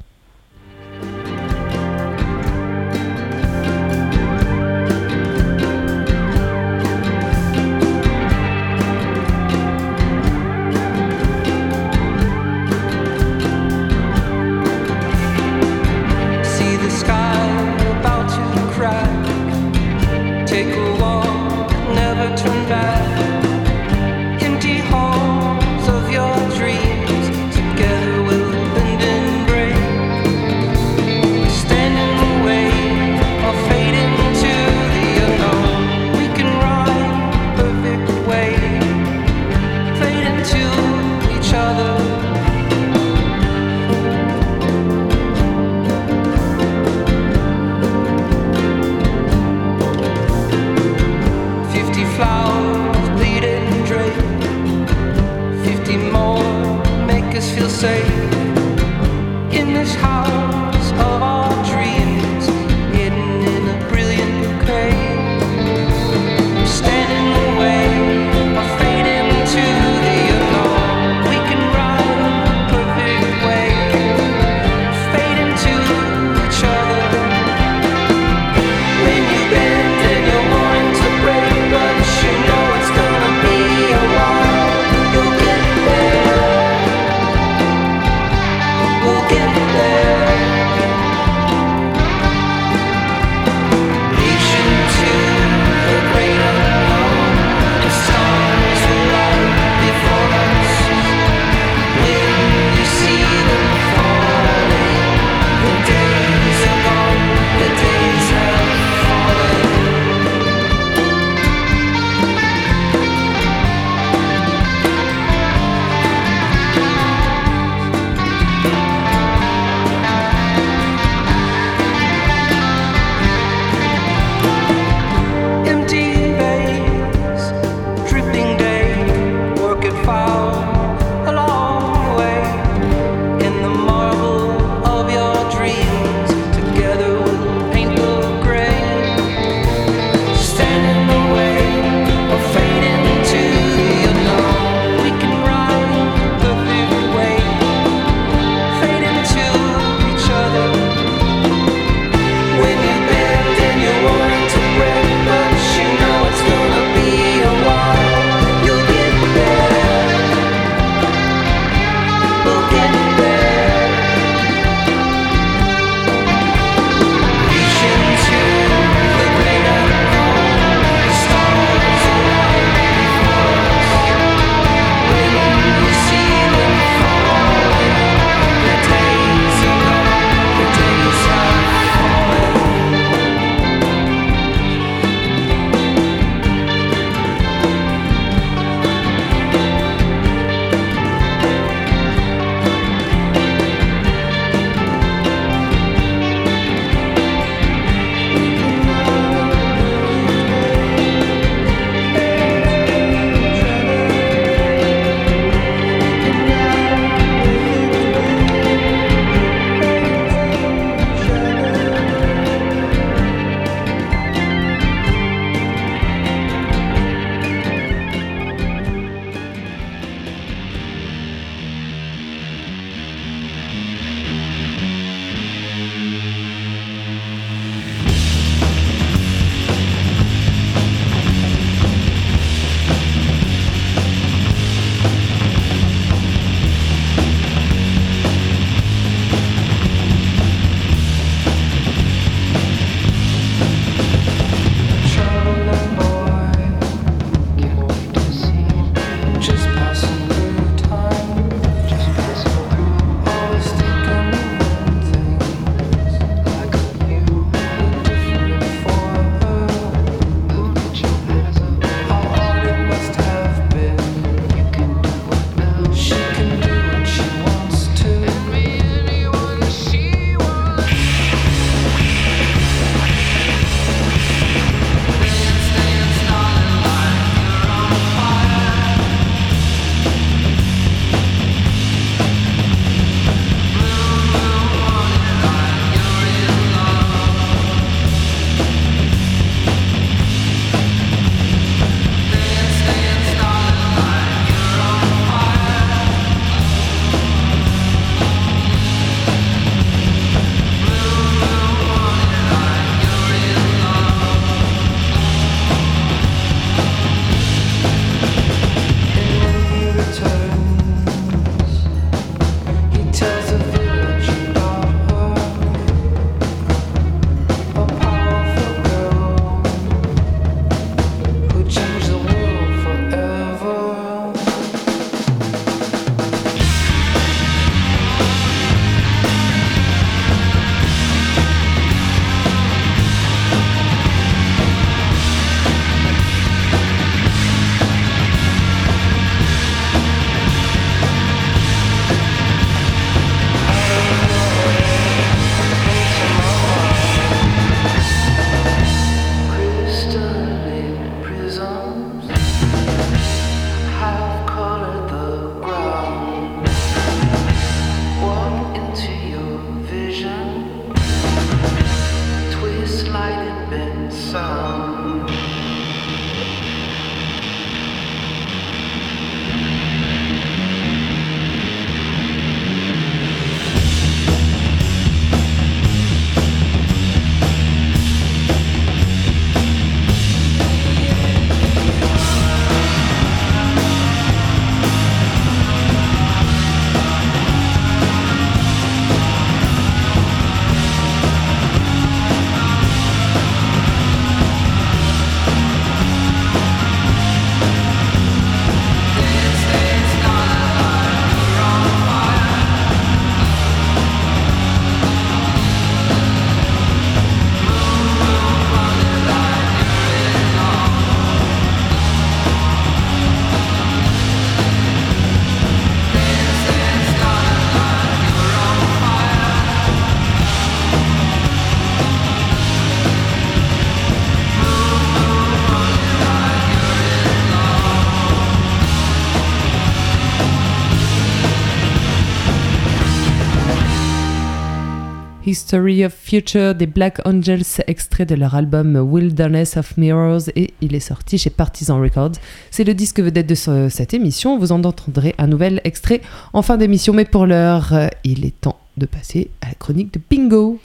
History 435.60 436.04
of 436.04 436.12
Future 436.12 436.74
des 436.74 436.86
Black 436.86 437.18
Angels, 437.24 437.64
extrait 437.86 438.26
de 438.26 438.34
leur 438.34 438.54
album 438.54 438.94
Wilderness 438.96 439.78
of 439.78 439.96
Mirrors, 439.96 440.50
et 440.54 440.74
il 440.82 440.94
est 440.94 441.00
sorti 441.00 441.38
chez 441.38 441.48
Partisan 441.48 441.98
Records. 441.98 442.32
C'est 442.70 442.84
le 442.84 442.92
disque 442.92 443.20
vedette 443.20 443.46
de 443.46 443.54
ce- 443.54 443.88
cette 443.88 444.12
émission. 444.12 444.58
Vous 444.58 444.70
en 444.72 444.84
entendrez 444.84 445.34
un 445.38 445.46
nouvel 445.46 445.80
extrait 445.84 446.20
en 446.52 446.60
fin 446.60 446.76
d'émission, 446.76 447.14
mais 447.14 447.24
pour 447.24 447.46
l'heure, 447.46 447.94
euh, 447.94 448.08
il 448.22 448.44
est 448.44 448.60
temps 448.60 448.78
de 448.98 449.06
passer 449.06 449.48
à 449.62 449.68
la 449.68 449.74
chronique 449.74 450.12
de 450.12 450.20
Bingo. 450.30 450.78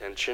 Attention. 0.00 0.32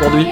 Aujourd'hui. 0.00 0.26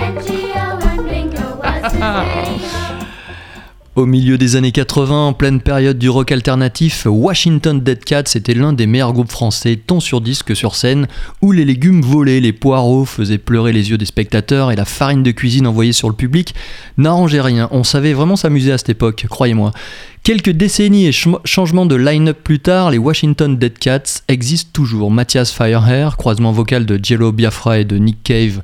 Au 3.95 4.05
milieu 4.05 4.37
des 4.37 4.57
années 4.57 4.73
80, 4.73 5.29
en 5.29 5.33
pleine 5.33 5.63
période 5.63 5.97
du 5.99 6.11
rock 6.11 6.31
alternatif, 6.31 7.07
Washington 7.09 7.81
Dead 7.81 8.05
Cats 8.05 8.33
était 8.35 8.53
l'un 8.53 8.75
des 8.75 8.87
meilleurs 8.87 9.15
groupes 9.15 9.31
français, 9.31 9.77
tant 9.77 10.01
sur 10.01 10.21
disque 10.21 10.49
que 10.49 10.55
sur 10.55 10.75
scène, 10.75 11.07
où 11.41 11.51
les 11.51 11.65
légumes 11.65 12.03
volaient, 12.03 12.41
les 12.41 12.53
poireaux 12.53 13.07
faisaient 13.07 13.39
pleurer 13.39 13.73
les 13.73 13.89
yeux 13.89 13.97
des 13.97 14.05
spectateurs 14.05 14.71
et 14.71 14.77
la 14.77 14.85
farine 14.85 15.23
de 15.23 15.31
cuisine 15.31 15.67
envoyée 15.67 15.95
sur 15.95 16.11
le 16.11 16.15
public 16.15 16.55
n'arrangeait 16.99 17.41
rien. 17.41 17.69
On 17.71 17.85
savait 17.85 18.13
vraiment 18.13 18.37
s'amuser 18.37 18.71
à 18.73 18.77
cette 18.77 18.91
époque, 18.91 19.25
croyez-moi. 19.31 19.71
Quelques 20.23 20.51
décennies 20.51 21.07
et 21.07 21.13
ch- 21.13 21.35
changements 21.47 21.87
de 21.87 21.97
line-up 21.97 22.37
plus 22.45 22.59
tard, 22.59 22.91
les 22.91 22.99
Washington 22.99 23.57
Dead 23.57 23.79
Cats 23.79 24.21
existent 24.29 24.71
toujours. 24.75 25.11
Mathias 25.11 25.51
Firehair, 25.53 26.19
croisement 26.19 26.53
vocal 26.53 26.85
de 26.85 27.01
Jello 27.03 27.33
Biafra 27.33 27.79
et 27.79 27.85
de 27.87 27.97
Nick 27.97 28.23
Cave, 28.25 28.61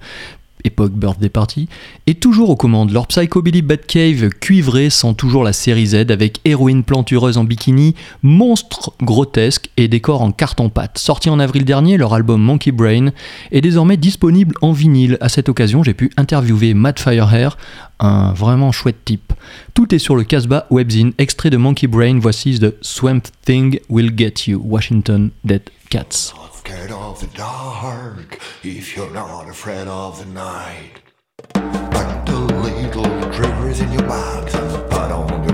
époque 0.65 0.93
Birthday 0.93 1.29
Party, 1.29 1.69
est 2.07 2.21
toujours 2.21 2.51
aux 2.51 2.57
commandes. 2.57 2.91
Leur 2.91 3.07
Psychobilly 3.07 3.63
Batcave 3.63 4.29
cuivré 4.29 4.91
sent 4.91 5.15
toujours 5.15 5.45
la 5.45 5.53
série 5.53 5.87
Z 5.87 6.11
avec 6.11 6.41
héroïne 6.45 6.83
plantureuse 6.83 7.39
en 7.39 7.45
bikini, 7.45 7.95
monstre 8.23 8.93
grotesque 9.01 9.71
et 9.77 9.89
décor 9.89 10.23
en 10.23 10.33
carton-pâte. 10.33 10.99
Sorti 10.99 11.31
en 11.31 11.39
avril 11.39 11.65
dernier, 11.65 11.97
leur 11.97 12.15
album 12.15 12.41
Monkey 12.43 12.73
Brain 12.73 13.11
est 13.51 13.61
désormais 13.61 13.97
disponible 13.97 14.55
en 14.63 14.73
vinyle. 14.73 15.19
À 15.21 15.29
cette 15.29 15.49
occasion, 15.49 15.83
j'ai 15.83 15.95
pu 15.95 16.11
interviewer 16.17 16.75
Matt 16.75 17.01
Firehair, 17.01 17.57
un 18.01 18.33
vraiment 18.33 18.73
chouette 18.73 19.05
type. 19.05 19.33
Tout 19.75 19.95
est 19.95 19.99
sur 19.99 20.17
le 20.17 20.25
Casbah 20.25 20.67
Webzine, 20.71 21.13
extrait 21.19 21.51
de 21.51 21.57
Monkey 21.57 21.87
Brain, 21.87 22.19
voici 22.21 22.59
The 22.59 22.75
Swamp 22.83 23.23
Thing 23.45 23.79
Will 23.89 24.13
Get 24.17 24.51
You, 24.51 24.61
Washington 24.65 25.31
Dead 25.45 25.63
Cats. 25.91 26.42
Scared 26.65 26.93
of 26.93 27.19
the 27.19 27.27
dark 27.37 28.39
if 28.63 28.97
you're 28.97 29.11
not 29.11 29.49
afraid 29.49 29.89
of 29.89 30.17
the 30.21 30.27
night. 30.27 30.93
Put 31.55 32.25
the 32.25 32.39
little 32.63 33.33
triggers 33.33 33.81
in 33.81 33.91
your 33.91 34.03
bags, 34.03 34.53
put 34.55 35.11
on 35.11 35.43
your 35.43 35.52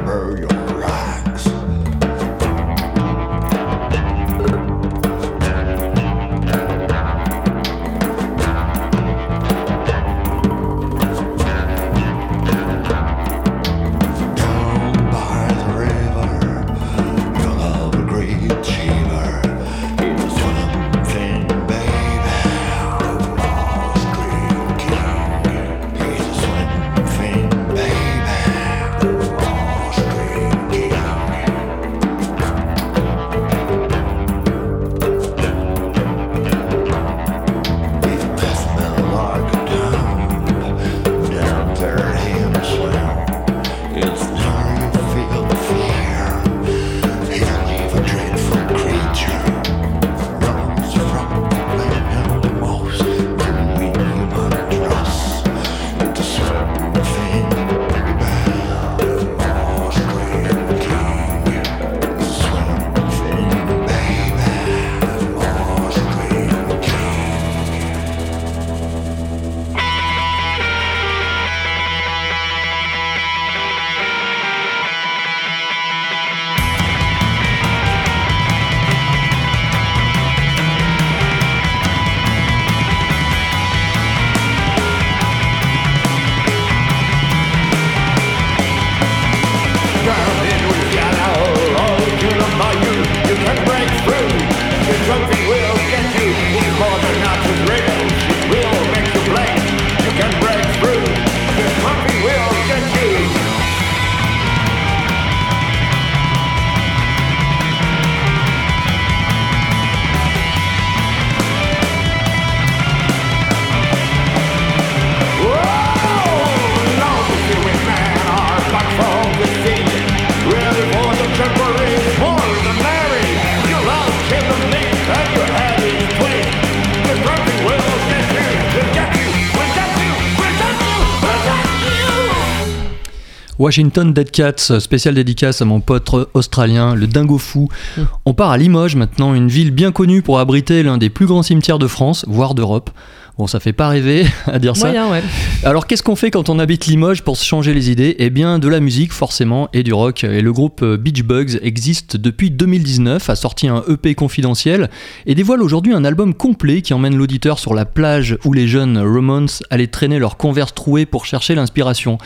Washington 133.58 134.12
Dead 134.12 134.30
Cats, 134.30 134.78
spécial 134.78 135.14
dédicace 135.14 135.60
à 135.62 135.64
mon 135.64 135.80
pote 135.80 136.08
australien, 136.34 136.94
le 136.94 137.06
dingo 137.06 137.38
fou. 137.38 137.68
Mm. 137.96 138.02
On 138.24 138.34
part 138.34 138.50
à 138.50 138.58
Limoges 138.58 138.94
maintenant, 138.94 139.34
une 139.34 139.48
ville 139.48 139.72
bien 139.72 139.90
connue 139.90 140.22
pour 140.22 140.38
abriter 140.38 140.82
l'un 140.82 140.96
des 140.96 141.10
plus 141.10 141.26
grands 141.26 141.42
cimetières 141.42 141.78
de 141.78 141.88
France, 141.88 142.24
voire 142.28 142.54
d'Europe. 142.54 142.90
Bon, 143.38 143.46
ça 143.46 143.60
fait 143.60 143.72
pas 143.72 143.88
rêver 143.88 144.26
à 144.46 144.58
dire 144.58 144.76
ça. 144.76 144.90
Ouais. 144.90 145.22
Alors 145.62 145.86
qu'est-ce 145.86 146.02
qu'on 146.02 146.16
fait 146.16 146.32
quand 146.32 146.48
on 146.48 146.58
habite 146.58 146.86
Limoges 146.86 147.22
pour 147.22 147.36
se 147.36 147.44
changer 147.44 147.72
les 147.72 147.88
idées? 147.88 148.16
Eh 148.18 148.30
bien 148.30 148.58
de 148.58 148.66
la 148.66 148.80
musique 148.80 149.12
forcément 149.12 149.68
et 149.72 149.84
du 149.84 149.92
rock. 149.92 150.24
Et 150.24 150.40
le 150.40 150.52
groupe 150.52 150.82
euh, 150.82 150.96
Beach 150.96 151.22
Bugs 151.22 151.56
existe 151.62 152.16
depuis 152.16 152.50
2019, 152.50 153.30
a 153.30 153.36
sorti 153.36 153.68
un 153.68 153.84
EP 153.88 154.16
confidentiel 154.16 154.90
et 155.26 155.36
dévoile 155.36 155.62
aujourd'hui 155.62 155.94
un 155.94 156.04
album 156.04 156.34
complet 156.34 156.82
qui 156.82 156.94
emmène 156.94 157.16
l'auditeur 157.16 157.60
sur 157.60 157.74
la 157.74 157.84
plage 157.84 158.36
où 158.44 158.52
les 158.52 158.66
jeunes 158.66 158.98
Ramones 158.98 159.48
allaient 159.70 159.86
traîner 159.86 160.18
leurs 160.18 160.36
converses 160.36 160.74
trouées 160.74 161.06
pour 161.06 161.24
chercher 161.24 161.54
l'inspiration. 161.54 162.18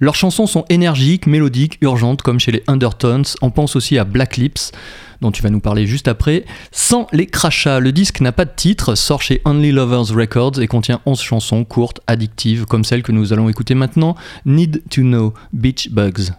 Leurs 0.00 0.14
chansons 0.14 0.46
sont 0.46 0.64
énergiques, 0.68 1.26
mélodiques, 1.26 1.78
urgentes 1.80 2.22
comme 2.22 2.38
chez 2.38 2.52
les 2.52 2.62
Undertones. 2.66 3.24
On 3.42 3.50
pense 3.50 3.76
aussi 3.76 3.98
à 3.98 4.04
Black 4.04 4.36
Lips 4.36 4.72
dont 5.20 5.32
tu 5.32 5.42
vas 5.42 5.50
nous 5.50 5.60
parler 5.60 5.86
juste 5.86 6.06
après. 6.06 6.44
Sans 6.70 7.08
les 7.12 7.26
crachats, 7.26 7.80
le 7.80 7.90
disque 7.90 8.20
n'a 8.20 8.32
pas 8.32 8.44
de 8.44 8.52
titre, 8.54 8.94
sort 8.94 9.22
chez 9.22 9.42
Only 9.44 9.72
Lovers 9.72 10.14
Records 10.14 10.60
et 10.60 10.68
contient 10.68 11.00
11 11.06 11.20
chansons 11.20 11.64
courtes, 11.64 12.00
addictives, 12.06 12.66
comme 12.66 12.84
celle 12.84 13.02
que 13.02 13.12
nous 13.12 13.32
allons 13.32 13.48
écouter 13.48 13.74
maintenant, 13.74 14.14
Need 14.46 14.82
to 14.90 15.02
Know 15.02 15.34
Beach 15.52 15.90
Bugs. 15.90 16.32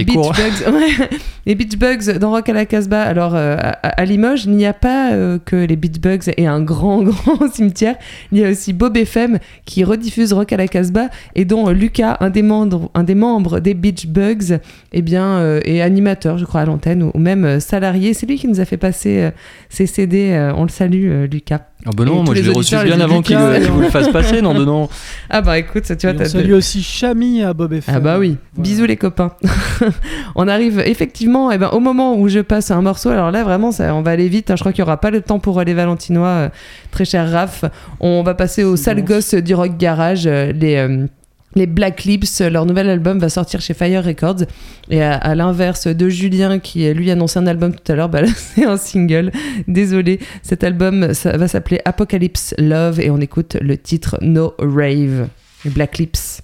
Les 0.00 0.04
Beach. 0.04 0.16
Bugs, 0.16 0.72
ouais. 0.72 1.08
les 1.46 1.54
Beach 1.54 1.76
Bugs 1.76 2.18
dans 2.18 2.30
Rock 2.30 2.48
à 2.48 2.52
la 2.52 2.66
Casbah. 2.66 3.02
Alors 3.02 3.34
euh, 3.34 3.56
à, 3.58 3.88
à 3.88 4.04
Limoges, 4.04 4.44
il 4.44 4.52
n'y 4.52 4.66
a 4.66 4.72
pas 4.72 5.12
euh, 5.12 5.38
que 5.44 5.56
les 5.56 5.76
Beach 5.76 6.00
Bugs 6.00 6.32
et 6.36 6.46
un 6.46 6.60
grand 6.62 7.02
grand 7.02 7.52
cimetière. 7.52 7.96
Il 8.32 8.38
y 8.38 8.44
a 8.44 8.50
aussi 8.50 8.72
Bob 8.72 8.96
FM 8.96 9.38
qui 9.64 9.84
rediffuse 9.84 10.32
Rock 10.32 10.52
à 10.52 10.56
la 10.56 10.68
Casbah 10.68 11.08
et 11.34 11.44
dont 11.44 11.68
euh, 11.68 11.72
Lucas, 11.72 12.16
un 12.20 12.30
des 12.30 12.42
membres, 12.42 12.90
un 12.94 13.04
des 13.04 13.14
membres 13.14 13.60
des 13.60 13.74
Beach 13.74 14.06
Bugs, 14.06 14.58
eh 14.92 15.02
bien 15.02 15.20
est 15.64 15.80
animateur, 15.80 16.38
je 16.38 16.44
crois 16.44 16.62
à 16.62 16.64
l'antenne 16.64 17.02
ou, 17.02 17.10
ou 17.14 17.18
même 17.18 17.60
salarié. 17.60 18.14
C'est 18.14 18.26
lui 18.26 18.36
qui 18.36 18.48
nous 18.48 18.60
a 18.60 18.64
fait 18.64 18.76
passer 18.76 19.30
ses 19.68 19.86
CD. 19.86 20.50
on 20.56 20.62
le 20.62 20.68
salue, 20.68 21.26
Lucas. 21.30 21.69
Ah 21.86 21.90
bah 21.96 22.04
non, 22.04 22.20
Et 22.20 22.24
moi 22.24 22.34
je 22.34 22.42
l'ai 22.42 22.50
reçu 22.50 22.76
bien 22.84 23.00
avant 23.00 23.22
qu'il 23.22 23.36
Lucas, 23.36 23.60
qu'il 23.60 23.70
vous 23.70 23.80
le 23.80 23.88
fasse 23.90 24.08
passer, 24.08 24.42
non, 24.42 24.52
non. 24.54 24.88
Ah 25.30 25.40
bah 25.40 25.58
écoute, 25.58 25.86
ça, 25.86 25.96
tu 25.96 26.06
vois, 26.06 26.14
t'as 26.14 26.26
salue 26.26 26.52
aussi 26.52 26.82
Chami 26.82 27.42
à 27.42 27.54
Bob 27.54 27.72
FM. 27.72 27.94
Ah 27.96 28.00
bah 28.00 28.18
oui, 28.18 28.36
Voilà. 28.54 28.68
bisous 28.68 28.84
les 28.84 28.96
copains. 28.96 29.32
on 30.34 30.46
arrive 30.48 30.80
effectivement 30.84 31.50
eh 31.50 31.58
ben, 31.58 31.68
au 31.68 31.80
moment 31.80 32.16
où 32.18 32.28
je 32.28 32.40
passe 32.40 32.70
un 32.70 32.82
morceau. 32.82 33.08
Alors 33.10 33.30
là, 33.30 33.44
vraiment, 33.44 33.72
ça, 33.72 33.94
on 33.94 34.02
va 34.02 34.10
aller 34.10 34.28
vite. 34.28 34.50
hein. 34.50 34.56
Je 34.56 34.60
crois 34.62 34.72
qu'il 34.72 34.82
n'y 34.82 34.88
aura 34.88 34.98
pas 35.00 35.10
le 35.10 35.20
temps 35.22 35.38
pour 35.38 35.58
euh, 35.58 35.64
les 35.64 35.74
Valentinois, 35.74 36.26
euh, 36.28 36.48
très 36.90 37.04
cher 37.04 37.30
Raph. 37.30 37.64
On 38.00 38.22
va 38.22 38.34
passer 38.34 38.62
aux 38.64 38.76
sales 38.76 39.02
bon. 39.02 39.14
gosses 39.14 39.34
du 39.34 39.54
rock 39.54 39.76
garage, 39.78 40.26
euh, 40.26 40.52
les. 40.52 40.76
euh, 40.76 41.06
les 41.54 41.66
Black 41.66 42.04
Lips, 42.04 42.40
leur 42.40 42.66
nouvel 42.66 42.88
album 42.88 43.18
va 43.18 43.28
sortir 43.28 43.60
chez 43.60 43.74
Fire 43.74 44.04
Records. 44.04 44.44
Et 44.88 45.02
à, 45.02 45.34
l'inverse 45.34 45.86
de 45.86 46.08
Julien, 46.08 46.58
qui 46.58 46.86
euh, 46.86 46.92
lui 46.92 47.10
annonçait 47.10 47.38
un 47.38 47.46
album 47.46 47.74
tout 47.74 47.92
à 47.92 47.96
l'heure, 47.96 48.08
bah 48.08 48.22
c'est 48.36 48.64
un 48.64 48.76
single. 48.76 49.32
Désolé. 49.66 50.20
Cet 50.42 50.64
album 50.64 51.12
ça 51.14 51.36
va 51.36 51.48
s'appeler 51.48 51.80
Apocalypse 51.84 52.54
Love 52.58 53.00
et 53.00 53.10
on 53.10 53.18
écoute 53.18 53.56
le 53.60 53.76
titre 53.76 54.18
No 54.22 54.54
Rave. 54.58 55.28
Les 55.64 55.70
Black 55.70 55.98
Lips. 55.98 56.42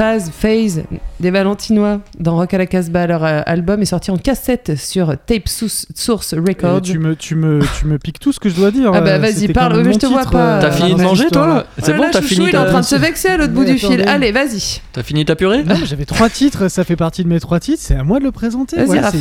Phase, 0.00 0.30
Phase 0.30 0.82
des 1.20 1.30
Valentinois 1.30 2.00
dans 2.18 2.36
Rock 2.36 2.54
à 2.54 2.56
la 2.58 2.64
Casbah. 2.64 3.06
Leur 3.06 3.22
euh, 3.22 3.42
album 3.44 3.82
est 3.82 3.84
sorti 3.84 4.10
en 4.10 4.16
cassette 4.16 4.78
sur 4.78 5.14
Tape 5.26 5.46
Source 5.46 6.32
Et 6.32 6.36
Records. 6.36 6.80
tu 6.80 6.98
me, 6.98 7.14
tu, 7.14 7.34
me, 7.34 7.60
tu 7.78 7.84
me 7.84 7.98
piques 7.98 8.18
tout 8.18 8.32
ce 8.32 8.40
que 8.40 8.48
je 8.48 8.54
dois 8.56 8.70
dire. 8.70 8.92
Ah 8.94 9.02
bah 9.02 9.10
euh, 9.10 9.18
vas-y, 9.18 9.48
parle, 9.48 9.82
mais 9.84 9.92
je 9.92 9.98
te 9.98 10.06
vois 10.06 10.24
pas. 10.24 10.56
euh, 10.56 10.60
T'as 10.62 10.70
fini 10.70 10.94
de 10.94 11.02
manger, 11.02 11.26
toi. 11.30 11.66
C'est 11.76 11.92
Oh 11.92 11.98
bon, 11.98 12.06
t'as 12.10 12.22
fini 12.22 12.46
il 12.48 12.54
est 12.54 12.56
en 12.58 12.64
train 12.64 12.80
de 12.80 12.84
se 12.86 12.96
vexer 12.96 13.28
à 13.28 13.36
l'autre 13.36 13.52
bout 13.52 13.66
du 13.66 13.76
fil. 13.76 14.02
Allez, 14.08 14.32
vas-y. 14.32 14.80
T'as 14.92 15.04
fini 15.04 15.24
ta 15.24 15.36
purée 15.36 15.62
Non, 15.62 15.76
j'avais 15.84 16.04
trois 16.04 16.28
titres, 16.30 16.66
ça 16.68 16.82
fait 16.82 16.96
partie 16.96 17.22
de 17.22 17.28
mes 17.28 17.38
trois 17.38 17.60
titres, 17.60 17.80
c'est 17.80 17.94
à 17.94 18.02
moi 18.02 18.18
de 18.18 18.24
le 18.24 18.32
présenter. 18.32 18.76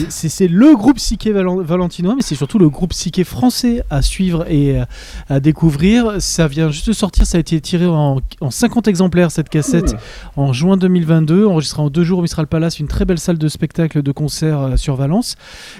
C'est- 0.09 0.47
le 0.47 0.76
groupe 0.76 0.95
psyché 0.97 1.32
valen- 1.32 1.61
valentinois, 1.61 2.15
mais 2.15 2.24
c'est 2.24 2.34
surtout 2.34 2.57
le 2.57 2.70
groupe 2.70 2.89
psyché 2.89 3.24
français 3.24 3.84
à 3.91 4.01
suivre 4.01 4.45
et 4.49 4.80
euh, 4.80 4.86
à 5.30 5.39
découvrir. 5.39 6.15
Ça 6.20 6.47
vient 6.47 6.72
juste 6.72 6.88
de 6.88 6.93
sortir, 6.93 7.28
ça 7.28 7.38
a 7.38 7.39
été 7.41 7.61
tiré 7.61 7.86
en, 7.86 8.20
en 8.41 8.49
50 8.49 8.88
exemplaires 8.88 9.30
cette 9.30 9.49
cassette 9.49 9.95
en 10.36 10.53
juin 10.53 10.76
2022, 10.76 11.45
enregistré 11.45 11.82
en 11.84 11.91
deux 11.91 12.03
jours 12.03 12.17
au 12.20 12.22
Mistral 12.24 12.47
Palace, 12.47 12.80
une 12.80 12.88
très 12.88 13.05
belle 13.05 13.20
salle 13.20 13.38
de 13.38 13.47
spectacle, 13.47 14.01
de 14.01 14.11
concert 14.11 14.59
euh, 14.59 14.76
sur 14.76 14.95
Valence. 14.95 15.36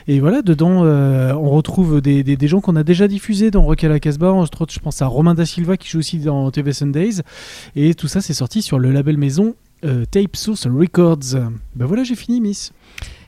Et 0.08 0.20
voilà, 0.20 0.44
dedans, 0.44 0.84
euh, 0.86 1.34
on 1.34 1.50
retrouve 1.50 2.00
des, 2.00 2.22
des- 2.24 2.38
des 2.38 2.48
gens 2.48 2.62
qu'on 2.62 2.76
a 2.76 2.84
déjà 2.84 3.08
diffusés 3.08 3.50
dans 3.50 3.64
Rock 3.64 3.84
à 3.84 3.90
la 3.90 4.00
Casbah. 4.00 4.32
Entre 4.34 4.62
autres, 4.62 4.74
je 4.74 4.80
pense 4.80 5.02
à 5.02 5.08
Romain 5.08 5.34
Da 5.34 5.48
Silva 5.48 5.78
qui 5.78 5.90
joue 5.90 5.98
aussi 5.98 6.20
dans 6.20 6.52
TV 6.52 6.74
Sundays. 6.74 7.24
Et 7.76 7.96
tout 7.96 8.08
ça, 8.08 8.22
c'est 8.22 8.36
sorti 8.36 8.62
sur 8.62 8.78
le 8.78 8.92
label 8.92 9.18
maison 9.18 9.56
Tape 10.12 10.36
Source 10.36 10.68
Records. 10.68 11.36
Ben 11.76 11.86
voilà, 11.86 12.04
j'ai 12.04 12.16
fini, 12.16 12.42
Miss. 12.42 12.72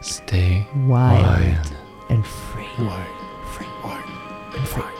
Stay 0.00 0.62
wild 0.88 1.20
wild. 1.20 1.66
and 2.10 2.22
free. 2.24 2.62
Free 2.76 3.15
and 4.66 4.82
free. 4.82 4.95